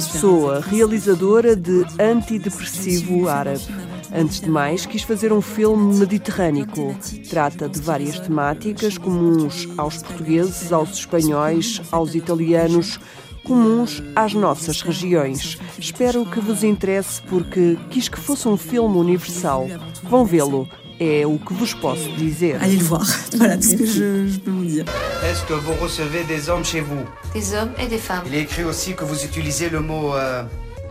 Sou 0.00 0.52
a 0.52 0.60
realizadora 0.60 1.56
de 1.56 1.86
Antidepressivo 1.98 3.28
Árabe. 3.28 3.64
Antes 4.12 4.40
de 4.40 4.50
mais, 4.50 4.84
quis 4.84 5.02
fazer 5.02 5.32
um 5.32 5.40
filme 5.40 5.98
mediterrâneo. 5.98 6.66
Trata 7.28 7.68
de 7.68 7.80
várias 7.80 8.18
temáticas 8.18 8.98
comuns 8.98 9.68
aos 9.78 10.02
portugueses, 10.02 10.72
aos 10.72 10.90
espanhóis, 10.90 11.80
aos 11.90 12.14
italianos 12.14 12.98
comuns 13.44 14.02
às 14.14 14.34
nossas 14.34 14.82
regiões. 14.82 15.58
Espero 15.78 16.24
que 16.26 16.40
vos 16.40 16.62
interesse 16.62 17.22
porque 17.22 17.76
quis 17.90 18.08
que 18.08 18.18
fosse 18.18 18.46
um 18.48 18.56
filme 18.56 18.96
universal. 18.96 19.66
Vão 20.02 20.24
vê-lo. 20.24 20.68
É 20.98 21.26
o 21.26 21.38
que 21.38 21.54
vos 21.54 21.72
posso 21.72 22.12
dizer. 22.12 22.56
Allez 22.62 22.76
le 22.78 22.84
voir. 22.84 23.06
Voilà 23.34 23.56
tout 23.56 23.62
ce 23.62 23.74
que 23.76 23.86
je, 23.86 24.28
je 24.28 24.38
peux 24.38 24.50
vous 24.50 24.66
dire. 24.66 24.84
Est-ce 25.24 25.42
que 25.44 25.54
vous 25.54 25.72
recevez 25.80 26.24
des 26.24 26.50
hommes 26.50 26.64
chez 26.64 26.82
vous 26.82 27.00
Des 27.32 27.54
hommes 27.54 27.72
et 27.78 27.86
des 27.86 27.96
femmes. 27.96 28.24
Il 28.26 28.34
est 28.34 28.42
écrit 28.42 28.64
aussi 28.64 28.94
que 28.94 29.04
vous 29.04 29.24
utilisez 29.24 29.70
le 29.70 29.80
mot 29.80 30.14
euh, 30.14 30.42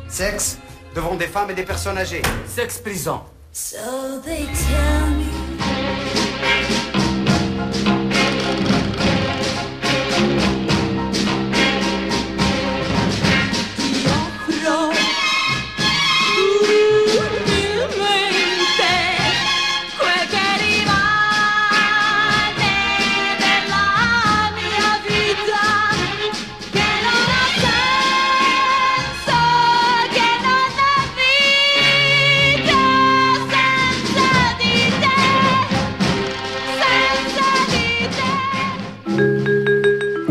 sexe 0.08 0.58
devant 0.96 1.14
des 1.16 1.28
femmes 1.28 1.52
et 1.52 1.54
des 1.54 1.64
personnes 1.64 1.98
âgées. 1.98 2.24
Sexe 2.48 2.80
prison. 2.80 3.20
So 3.52 3.78
they 4.26 4.46
tell 4.46 5.10
me. 5.16 5.39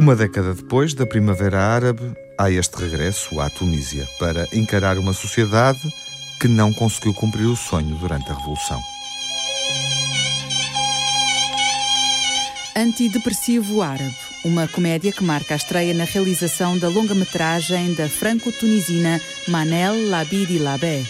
Uma 0.08 0.16
década 0.16 0.54
depois 0.54 0.94
da 0.94 1.04
Primavera 1.04 1.60
Árabe, 1.60 2.14
há 2.38 2.50
este 2.50 2.78
regresso 2.78 3.38
à 3.40 3.50
Tunísia 3.50 4.08
para 4.18 4.48
encarar 4.54 4.96
uma 4.96 5.12
sociedade 5.12 5.82
que 6.40 6.48
não 6.48 6.72
conseguiu 6.72 7.12
cumprir 7.12 7.44
o 7.44 7.54
sonho 7.54 7.94
durante 7.96 8.30
a 8.30 8.34
Revolução. 8.34 8.80
Antidepressivo 12.74 13.82
Árabe, 13.82 14.16
uma 14.46 14.66
comédia 14.66 15.12
que 15.12 15.22
marca 15.22 15.52
a 15.52 15.58
estreia 15.58 15.92
na 15.92 16.04
realização 16.04 16.78
da 16.78 16.88
longa-metragem 16.88 17.92
da 17.92 18.08
franco-tunisina 18.08 19.20
Manel 19.46 20.08
Labidi 20.08 20.58
Labé. 20.58 21.02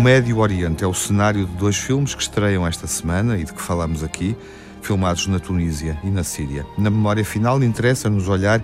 Médio 0.00 0.38
Oriente 0.38 0.82
é 0.82 0.86
o 0.86 0.94
cenário 0.94 1.44
de 1.44 1.52
dois 1.56 1.76
filmes 1.76 2.14
que 2.14 2.22
estreiam 2.22 2.66
esta 2.66 2.86
semana 2.86 3.36
e 3.36 3.44
de 3.44 3.52
que 3.52 3.60
falamos 3.60 4.02
aqui, 4.02 4.34
filmados 4.80 5.26
na 5.26 5.38
Tunísia 5.38 6.00
e 6.02 6.08
na 6.08 6.24
Síria. 6.24 6.64
Na 6.78 6.88
memória 6.88 7.22
final, 7.22 7.62
interessa-nos 7.62 8.26
olhar 8.26 8.62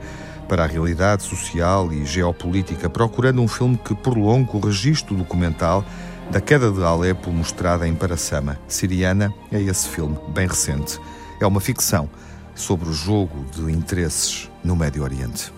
para 0.48 0.64
a 0.64 0.66
realidade 0.66 1.24
social 1.24 1.92
e 1.92 2.06
geopolítica, 2.06 2.88
procurando 2.88 3.42
um 3.42 3.48
filme 3.48 3.76
que 3.76 3.94
prolongue 3.94 4.56
o 4.56 4.60
registro 4.60 5.14
documental 5.14 5.84
da 6.30 6.40
queda 6.40 6.72
de 6.72 6.82
Alepo 6.82 7.30
mostrada 7.30 7.86
em 7.86 7.94
Paraçama. 7.94 8.58
Siriana 8.66 9.30
é 9.52 9.60
esse 9.60 9.90
filme, 9.90 10.16
bem 10.28 10.46
recente. 10.46 10.98
É 11.38 11.46
uma 11.46 11.60
ficção 11.60 12.08
sobre 12.54 12.88
o 12.88 12.94
jogo 12.94 13.44
de 13.54 13.70
interesses 13.70 14.50
no 14.64 14.74
Médio 14.74 15.02
Oriente. 15.02 15.52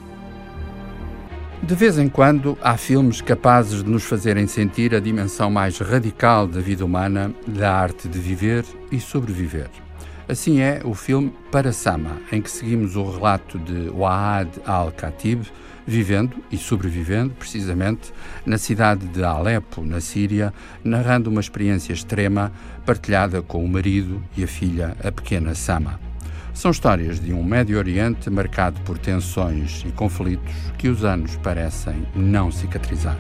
De 1.63 1.75
vez 1.75 1.99
em 1.99 2.09
quando 2.09 2.57
há 2.63 2.77
filmes 2.77 3.21
capazes 3.21 3.83
de 3.83 3.91
nos 3.91 4.05
fazerem 4.05 4.47
sentir 4.47 4.95
a 4.95 5.01
dimensão 5.01 5.51
mais 5.51 5.79
radical 5.79 6.47
da 6.47 6.61
vida 6.61 6.85
humana, 6.85 7.35
da 7.47 7.75
arte 7.75 8.09
de 8.09 8.19
viver 8.19 8.65
e 8.91 9.01
sobreviver. 9.01 9.69
Assim 10.29 10.61
é 10.61 10.81
o 10.85 10.95
filme 10.95 11.33
Parasama, 11.51 12.19
em 12.31 12.41
que 12.41 12.51
seguimos 12.51 12.97
o 12.97 13.11
relato 13.11 13.59
de 13.59 13.91
Waad 13.91 14.51
al-Khatib, 14.65 15.43
vivendo 15.87 16.37
e 16.51 16.57
sobrevivendo, 16.57 17.35
precisamente, 17.35 18.13
na 18.47 18.57
cidade 18.57 19.07
de 19.07 19.25
Alepo, 19.25 19.83
na 19.83 20.01
Síria, 20.01 20.53
narrando 20.85 21.29
uma 21.29 21.41
experiência 21.41 21.93
extrema 21.93 22.53
partilhada 22.87 23.43
com 23.43 23.65
o 23.65 23.69
marido 23.69 24.23
e 24.37 24.45
a 24.45 24.47
filha, 24.47 24.97
a 25.03 25.11
pequena 25.11 25.55
Sama. 25.55 26.08
São 26.59 26.73
histórias 26.73 27.21
de 27.21 27.33
um 27.33 27.45
Médio 27.45 27.79
Oriente 27.79 28.29
marcado 28.29 28.81
por 28.81 28.99
tensões 28.99 29.85
e 29.87 29.93
conflitos 29.93 30.53
que 30.77 30.89
os 30.89 31.05
anos 31.05 31.37
parecem 31.37 32.05
não 32.17 32.51
cicatrizar. 32.51 33.17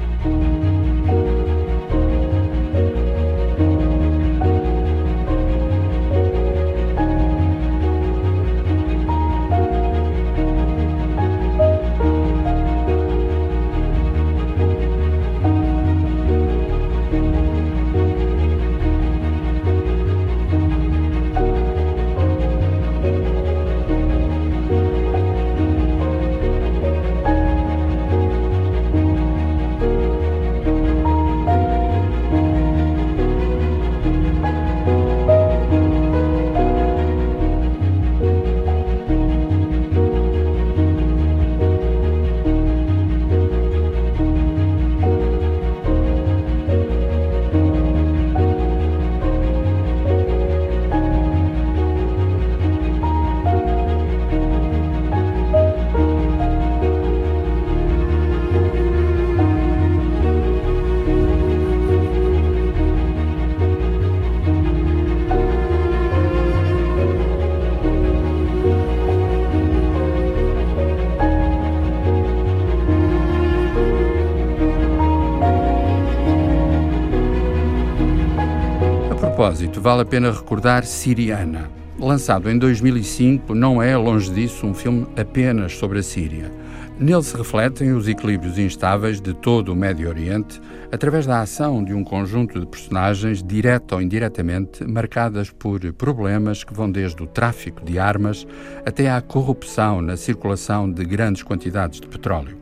Propósito, 79.39 79.81
vale 79.81 80.03
a 80.03 80.05
pena 80.05 80.33
recordar 80.33 80.85
Siriana. 80.85 81.71
Lançado 81.97 82.51
em 82.51 82.59
2005, 82.59 83.55
não 83.55 83.81
é, 83.81 83.97
longe 83.97 84.33
disso, 84.33 84.67
um 84.67 84.75
filme 84.75 85.07
apenas 85.17 85.77
sobre 85.77 86.01
a 86.01 86.03
Síria. 86.03 86.51
Nele 86.99 87.23
se 87.23 87.37
refletem 87.37 87.93
os 87.93 88.09
equilíbrios 88.09 88.59
instáveis 88.59 89.21
de 89.21 89.33
todo 89.33 89.73
o 89.73 89.77
Médio 89.77 90.09
Oriente 90.09 90.61
através 90.91 91.25
da 91.25 91.41
ação 91.41 91.85
de 91.85 91.95
um 91.95 92.03
conjunto 92.03 92.59
de 92.59 92.67
personagens, 92.67 93.41
direta 93.41 93.95
ou 93.95 94.03
indiretamente, 94.03 94.85
marcadas 94.85 95.51
por 95.53 95.81
problemas 95.93 96.65
que 96.65 96.75
vão 96.75 96.91
desde 96.91 97.23
o 97.23 97.27
tráfico 97.29 97.85
de 97.85 97.97
armas 97.97 98.45
até 98.85 99.09
à 99.09 99.21
corrupção 99.21 100.03
na 100.03 100.17
circulação 100.17 100.91
de 100.91 101.05
grandes 101.05 101.45
quantidades 101.45 102.01
de 102.01 102.09
petróleo. 102.09 102.58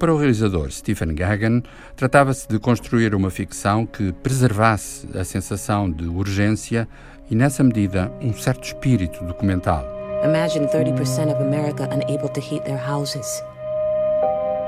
Para 0.00 0.14
o 0.14 0.16
realizador 0.16 0.70
Stephen 0.70 1.14
Gagan, 1.14 1.62
tratava-se 1.94 2.48
de 2.48 2.58
construir 2.58 3.14
uma 3.14 3.28
ficção 3.28 3.84
que 3.84 4.12
preservasse 4.12 5.06
a 5.14 5.22
sensação 5.24 5.90
de 5.90 6.08
urgência 6.08 6.88
e, 7.30 7.34
nessa 7.34 7.62
medida, 7.62 8.10
um 8.18 8.32
certo 8.32 8.64
espírito 8.64 9.22
documental. 9.26 9.84
Imagine 10.24 10.66
30% 10.68 11.34
of 11.34 11.42
America 11.42 11.86
unable 11.92 12.30
to 12.30 12.40
heat 12.40 12.64
their 12.64 12.78
houses. 12.78 13.26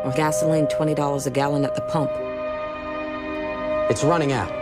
Or 0.04 0.12
gasoline 0.14 0.66
$20 0.66 1.26
a 1.26 1.30
gallon 1.30 1.64
at 1.64 1.74
the 1.76 1.82
pump. 1.90 2.10
It's 3.88 4.04
running 4.04 4.34
out. 4.34 4.52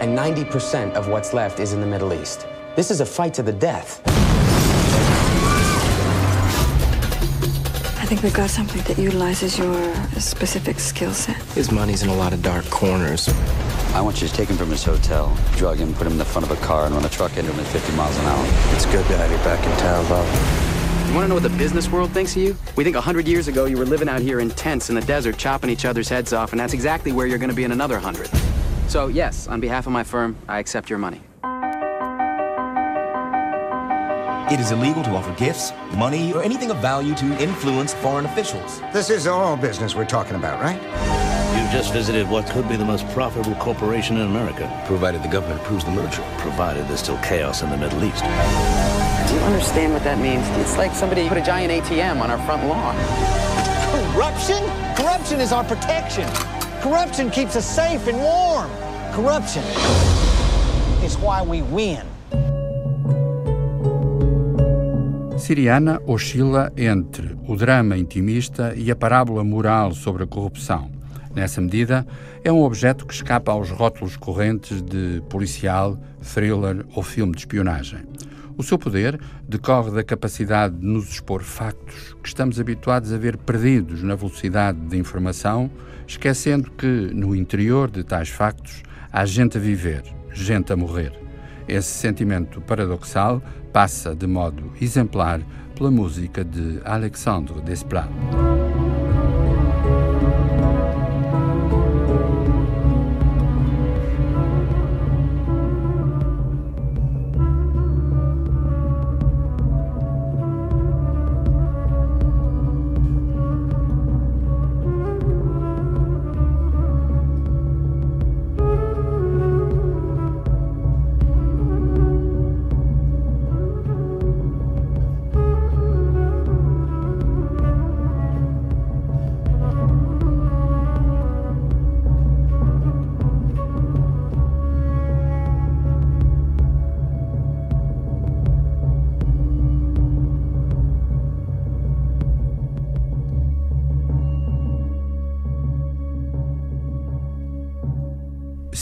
And 0.00 0.18
90% 0.18 0.96
of 0.96 1.06
what's 1.06 1.32
left 1.32 1.60
is 1.60 1.72
in 1.72 1.80
the 1.80 1.86
Middle 1.86 2.12
East. 2.12 2.44
This 2.74 2.90
is 2.90 3.00
a 3.00 3.06
fight 3.06 3.34
to 3.34 3.44
the 3.44 3.52
death. 3.52 4.00
Think 8.10 8.24
we've 8.24 8.34
got 8.34 8.50
something 8.50 8.82
that 8.82 8.98
utilizes 9.00 9.56
your 9.56 9.94
specific 10.18 10.80
skill 10.80 11.12
set. 11.12 11.36
His 11.54 11.70
money's 11.70 12.02
in 12.02 12.08
a 12.08 12.14
lot 12.16 12.32
of 12.32 12.42
dark 12.42 12.64
corners. 12.64 13.28
I 13.94 14.00
want 14.00 14.20
you 14.20 14.26
to 14.26 14.34
take 14.34 14.48
him 14.48 14.56
from 14.56 14.68
his 14.68 14.82
hotel, 14.82 15.32
drug 15.56 15.78
him, 15.78 15.94
put 15.94 16.08
him 16.08 16.14
in 16.14 16.18
the 16.18 16.24
front 16.24 16.44
of 16.44 16.50
a 16.50 16.60
car, 16.60 16.86
and 16.86 16.94
run 16.96 17.04
a 17.04 17.08
truck 17.08 17.36
into 17.36 17.52
him 17.52 17.60
at 17.60 17.66
50 17.68 17.96
miles 17.96 18.16
an 18.18 18.24
hour. 18.26 18.44
It's 18.74 18.84
good 18.86 19.06
to 19.06 19.16
have 19.16 19.30
you 19.30 19.36
back 19.38 19.64
in 19.64 19.70
town, 19.78 20.04
Bob. 20.08 20.26
You 21.06 21.14
want 21.14 21.22
to 21.22 21.28
know 21.28 21.34
what 21.34 21.44
the 21.44 21.56
business 21.56 21.88
world 21.88 22.10
thinks 22.10 22.34
of 22.34 22.42
you? 22.42 22.56
We 22.74 22.82
think 22.82 22.96
100 22.96 23.28
years 23.28 23.46
ago 23.46 23.66
you 23.66 23.76
were 23.76 23.86
living 23.86 24.08
out 24.08 24.22
here 24.22 24.40
in 24.40 24.50
tents 24.50 24.88
in 24.88 24.96
the 24.96 25.02
desert, 25.02 25.38
chopping 25.38 25.70
each 25.70 25.84
other's 25.84 26.08
heads 26.08 26.32
off, 26.32 26.50
and 26.50 26.58
that's 26.58 26.72
exactly 26.72 27.12
where 27.12 27.28
you're 27.28 27.38
going 27.38 27.50
to 27.50 27.54
be 27.54 27.62
in 27.62 27.70
another 27.70 27.94
100. 27.94 28.28
So, 28.90 29.06
yes, 29.06 29.46
on 29.46 29.60
behalf 29.60 29.86
of 29.86 29.92
my 29.92 30.02
firm, 30.02 30.36
I 30.48 30.58
accept 30.58 30.90
your 30.90 30.98
money. 30.98 31.22
It 34.50 34.58
is 34.58 34.72
illegal 34.72 35.04
to 35.04 35.10
offer 35.10 35.32
gifts, 35.34 35.72
money, 35.94 36.32
or 36.32 36.42
anything 36.42 36.72
of 36.72 36.78
value 36.78 37.14
to 37.14 37.40
influence 37.40 37.94
foreign 37.94 38.26
officials. 38.26 38.80
This 38.92 39.08
is 39.08 39.28
oil 39.28 39.56
business 39.56 39.94
we're 39.94 40.04
talking 40.04 40.34
about, 40.34 40.60
right? 40.60 40.82
You've 41.56 41.70
just 41.70 41.92
visited 41.92 42.28
what 42.28 42.50
could 42.50 42.68
be 42.68 42.74
the 42.74 42.84
most 42.84 43.08
profitable 43.10 43.54
corporation 43.54 44.16
in 44.16 44.26
America. 44.26 44.68
Provided 44.86 45.22
the 45.22 45.28
government 45.28 45.60
approves 45.60 45.84
the 45.84 45.92
merger. 45.92 46.24
Provided 46.38 46.88
there's 46.88 46.98
still 46.98 47.18
chaos 47.18 47.62
in 47.62 47.70
the 47.70 47.76
Middle 47.76 48.02
East. 48.02 48.24
Do 48.24 49.34
you 49.36 49.40
understand 49.42 49.92
what 49.92 50.02
that 50.02 50.18
means? 50.18 50.44
It's 50.58 50.76
like 50.76 50.96
somebody 50.96 51.28
put 51.28 51.38
a 51.38 51.42
giant 51.42 51.70
ATM 51.84 52.20
on 52.20 52.32
our 52.32 52.44
front 52.44 52.66
lawn. 52.66 52.96
Corruption? 54.12 54.58
Corruption 54.96 55.40
is 55.40 55.52
our 55.52 55.62
protection. 55.62 56.28
Corruption 56.82 57.30
keeps 57.30 57.54
us 57.54 57.64
safe 57.64 58.08
and 58.08 58.18
warm. 58.18 58.68
Corruption 59.12 59.62
is 61.04 61.16
why 61.18 61.40
we 61.40 61.62
win. 61.62 62.09
Siriana 65.40 66.00
oscila 66.06 66.70
entre 66.76 67.34
o 67.48 67.56
drama 67.56 67.96
intimista 67.96 68.74
e 68.76 68.90
a 68.90 68.96
parábola 68.96 69.42
moral 69.42 69.94
sobre 69.94 70.22
a 70.22 70.26
corrupção. 70.26 70.90
Nessa 71.34 71.60
medida, 71.60 72.06
é 72.44 72.52
um 72.52 72.62
objeto 72.62 73.06
que 73.06 73.14
escapa 73.14 73.50
aos 73.50 73.70
rótulos 73.70 74.16
correntes 74.16 74.82
de 74.82 75.22
policial, 75.30 75.98
thriller 76.22 76.84
ou 76.94 77.02
filme 77.02 77.32
de 77.32 77.38
espionagem. 77.38 78.00
O 78.56 78.62
seu 78.62 78.78
poder 78.78 79.18
decorre 79.48 79.90
da 79.90 80.04
capacidade 80.04 80.76
de 80.76 80.86
nos 80.86 81.08
expor 81.08 81.42
factos 81.42 82.14
que 82.22 82.28
estamos 82.28 82.60
habituados 82.60 83.10
a 83.10 83.16
ver 83.16 83.38
perdidos 83.38 84.02
na 84.02 84.14
velocidade 84.14 84.78
de 84.78 84.98
informação, 84.98 85.70
esquecendo 86.06 86.70
que, 86.72 86.86
no 86.86 87.34
interior 87.34 87.90
de 87.90 88.04
tais 88.04 88.28
factos, 88.28 88.82
há 89.10 89.24
gente 89.24 89.56
a 89.56 89.60
viver, 89.60 90.02
gente 90.32 90.72
a 90.72 90.76
morrer. 90.76 91.12
Esse 91.66 91.88
sentimento 91.88 92.60
paradoxal 92.60 93.40
passa 93.72 94.14
de 94.14 94.26
modo 94.26 94.72
exemplar 94.80 95.40
pela 95.76 95.90
música 95.90 96.44
de 96.44 96.80
Alexandre 96.84 97.60
Desplat. 97.62 98.08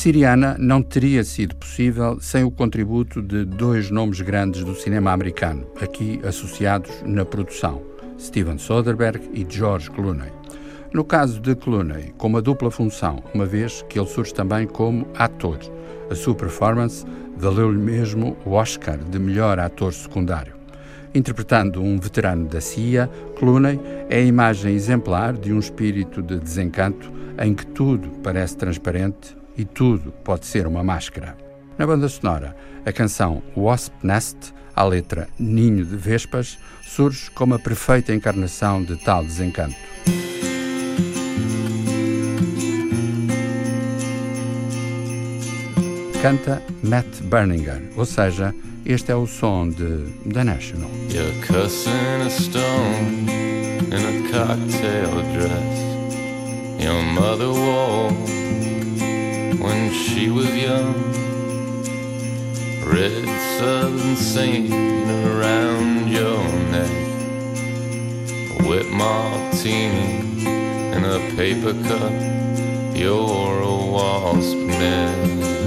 Siriana 0.09 0.57
não 0.59 0.83
teria 0.83 1.23
sido 1.23 1.55
possível 1.55 2.19
sem 2.19 2.43
o 2.43 2.51
contributo 2.51 3.21
de 3.21 3.45
dois 3.45 3.91
nomes 3.91 4.23
grandes 4.23 4.65
do 4.65 4.75
cinema 4.75 5.13
americano, 5.13 5.67
aqui 5.79 6.19
associados 6.25 7.03
na 7.05 7.27
produção, 7.27 7.83
Steven 8.19 8.57
Soderbergh 8.57 9.21
e 9.35 9.47
George 9.47 9.91
Clooney. 9.91 10.33
No 10.95 11.05
caso 11.05 11.39
de 11.39 11.55
Clooney, 11.55 12.15
com 12.17 12.27
uma 12.27 12.41
dupla 12.41 12.71
função, 12.71 13.23
uma 13.35 13.45
vez 13.45 13.85
que 13.87 13.99
ele 13.99 14.09
surge 14.09 14.33
também 14.33 14.67
como 14.67 15.07
ator. 15.15 15.59
A 16.11 16.15
sua 16.15 16.35
performance 16.35 17.05
valeu-lhe 17.37 17.77
mesmo 17.77 18.35
o 18.47 18.53
Oscar 18.53 18.97
de 18.97 19.19
melhor 19.19 19.59
ator 19.59 19.93
secundário. 19.93 20.55
Interpretando 21.15 21.83
um 21.83 21.99
veterano 21.99 22.49
da 22.49 22.63
CIA, 22.63 23.11
Clooney 23.39 23.79
é 24.09 24.17
a 24.17 24.23
imagem 24.23 24.75
exemplar 24.75 25.35
de 25.35 25.53
um 25.53 25.59
espírito 25.59 26.23
de 26.23 26.39
desencanto 26.39 27.13
em 27.39 27.53
que 27.53 27.67
tudo 27.67 28.09
parece 28.23 28.57
transparente 28.57 29.37
e 29.59 29.65
tudo 29.65 30.13
pode 30.25 30.47
ser 30.47 30.67
uma 30.67 30.85
máscara. 30.85 31.37
Na 31.77 31.87
banda 31.87 32.09
sonora, 32.09 32.57
a 32.87 32.93
canção 32.93 33.43
Wasp 33.57 33.93
Nest, 34.03 34.55
à 34.75 34.85
letra 34.85 35.29
Ninho 35.39 35.85
de 35.85 35.97
Vespas, 35.97 36.57
surge 36.83 37.31
como 37.33 37.55
a 37.55 37.59
perfeita 37.59 38.15
encarnação 38.15 38.83
de 38.83 38.97
tal 38.97 39.25
desencanto. 39.25 39.77
Canta 46.23 46.63
Matt 46.83 47.21
Berninger, 47.23 47.91
ou 47.97 48.05
seja, 48.05 48.55
este 48.85 49.13
é 49.13 49.15
o 49.15 49.27
som 49.27 49.69
de 49.69 50.13
The 50.33 50.45
National. 50.45 50.91
You're 51.11 51.33
cussing 51.47 52.23
a 52.27 52.31
stone 52.31 53.29
in 53.91 54.05
a 54.05 54.31
cocktail 54.33 55.23
dress. 55.33 55.89
Your 56.83 57.03
mother 57.03 57.53
when 59.59 59.93
she 59.93 60.31
was 60.31 60.49
young. 60.57 60.95
Red 62.85 63.25
southern 63.59 64.17
saint 64.17 64.73
around 64.73 66.09
your 66.09 66.43
neck. 66.71 66.91
A 68.61 68.69
wet 68.69 68.87
martini 68.87 70.21
in 70.95 71.05
a 71.05 71.19
paper 71.37 71.75
cup. 71.85 72.13
You're 72.97 73.63
a 73.63 73.77
wasp 73.93 74.57
nest. 74.57 75.58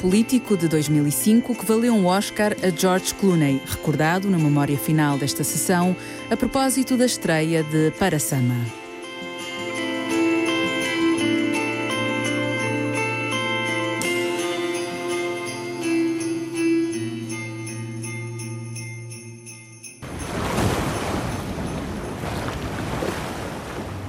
Político 0.00 0.56
de 0.56 0.66
2005 0.66 1.54
que 1.54 1.66
valeu 1.66 1.92
um 1.92 2.06
Oscar 2.06 2.56
a 2.62 2.70
George 2.70 3.14
Clooney, 3.14 3.60
recordado 3.66 4.30
na 4.30 4.38
memória 4.38 4.78
final 4.78 5.18
desta 5.18 5.44
sessão, 5.44 5.94
a 6.30 6.36
propósito 6.36 6.96
da 6.96 7.04
estreia 7.04 7.62
de 7.62 7.90
Parasama. 7.98 8.54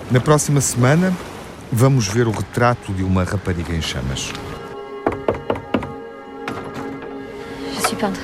Na 0.09 0.19
próxima 0.19 0.61
semana, 0.61 1.15
vamos 1.71 2.07
ver 2.07 2.27
o 2.27 2.31
retrato 2.31 2.93
de 2.93 3.03
uma 3.03 3.23
rapariga 3.23 3.73
em 3.73 3.81
chamas. 3.81 4.31
Peintre. 8.01 8.19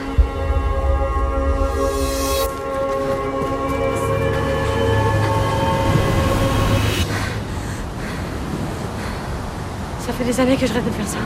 Ça 9.99 10.13
fait 10.13 10.23
des 10.23 10.39
années 10.39 10.57
que 10.57 10.65
je 10.65 10.73
rêve 10.73 10.83
de 10.83 10.89
faire 10.89 11.07
ça. 11.07 11.19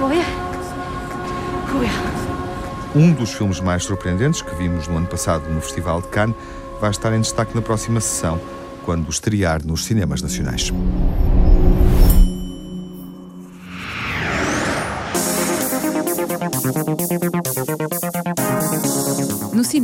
Mourir 0.00 0.24
Courir. 1.70 1.90
Um 2.96 3.12
dos 3.12 3.26
filmes 3.26 3.52
mais 3.62 3.80
surpreendentes 3.80 4.42
que 4.42 4.54
vimos 4.54 4.88
no 4.88 4.96
ano 4.96 5.06
passado 5.06 5.46
no 5.50 5.60
Festival 5.60 6.00
de 6.00 6.08
Cannes 6.08 6.34
vai 6.80 6.90
estar 6.90 7.12
em 7.12 7.20
destaque 7.20 7.54
na 7.54 7.60
próxima 7.60 8.00
sessão 8.00 8.40
quando 8.86 9.10
estrear 9.10 9.60
nos 9.66 9.84
cinemas 9.84 10.22
nacionais. 10.22 10.72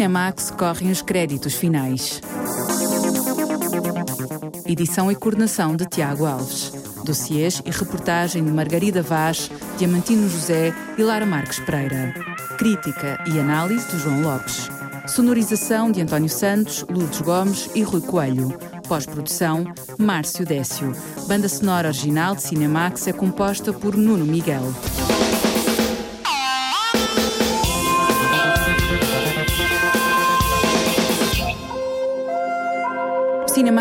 Cinemax 0.00 0.50
correm 0.52 0.90
os 0.90 1.02
créditos 1.02 1.52
finais. 1.52 2.22
Edição 4.64 5.12
e 5.12 5.14
coordenação 5.14 5.76
de 5.76 5.84
Tiago 5.84 6.24
Alves. 6.24 6.72
Dossiês 7.04 7.60
e 7.66 7.70
reportagem 7.70 8.42
de 8.42 8.50
Margarida 8.50 9.02
Vaz, 9.02 9.50
Diamantino 9.76 10.26
José 10.26 10.72
e 10.96 11.02
Lara 11.02 11.26
Marques 11.26 11.60
Pereira. 11.60 12.14
Crítica 12.56 13.22
e 13.26 13.38
análise 13.38 13.86
de 13.90 13.98
João 13.98 14.22
Lopes. 14.22 14.70
Sonorização 15.06 15.92
de 15.92 16.00
António 16.00 16.30
Santos, 16.30 16.82
Lourdes 16.88 17.20
Gomes 17.20 17.68
e 17.74 17.82
Rui 17.82 18.00
Coelho. 18.00 18.58
Pós-produção, 18.88 19.66
Márcio 19.98 20.46
Décio. 20.46 20.96
Banda 21.28 21.46
sonora 21.46 21.88
original 21.88 22.34
de 22.34 22.42
Cinemax 22.42 23.06
é 23.06 23.12
composta 23.12 23.70
por 23.70 23.94
Nuno 23.98 24.24
Miguel. 24.24 24.62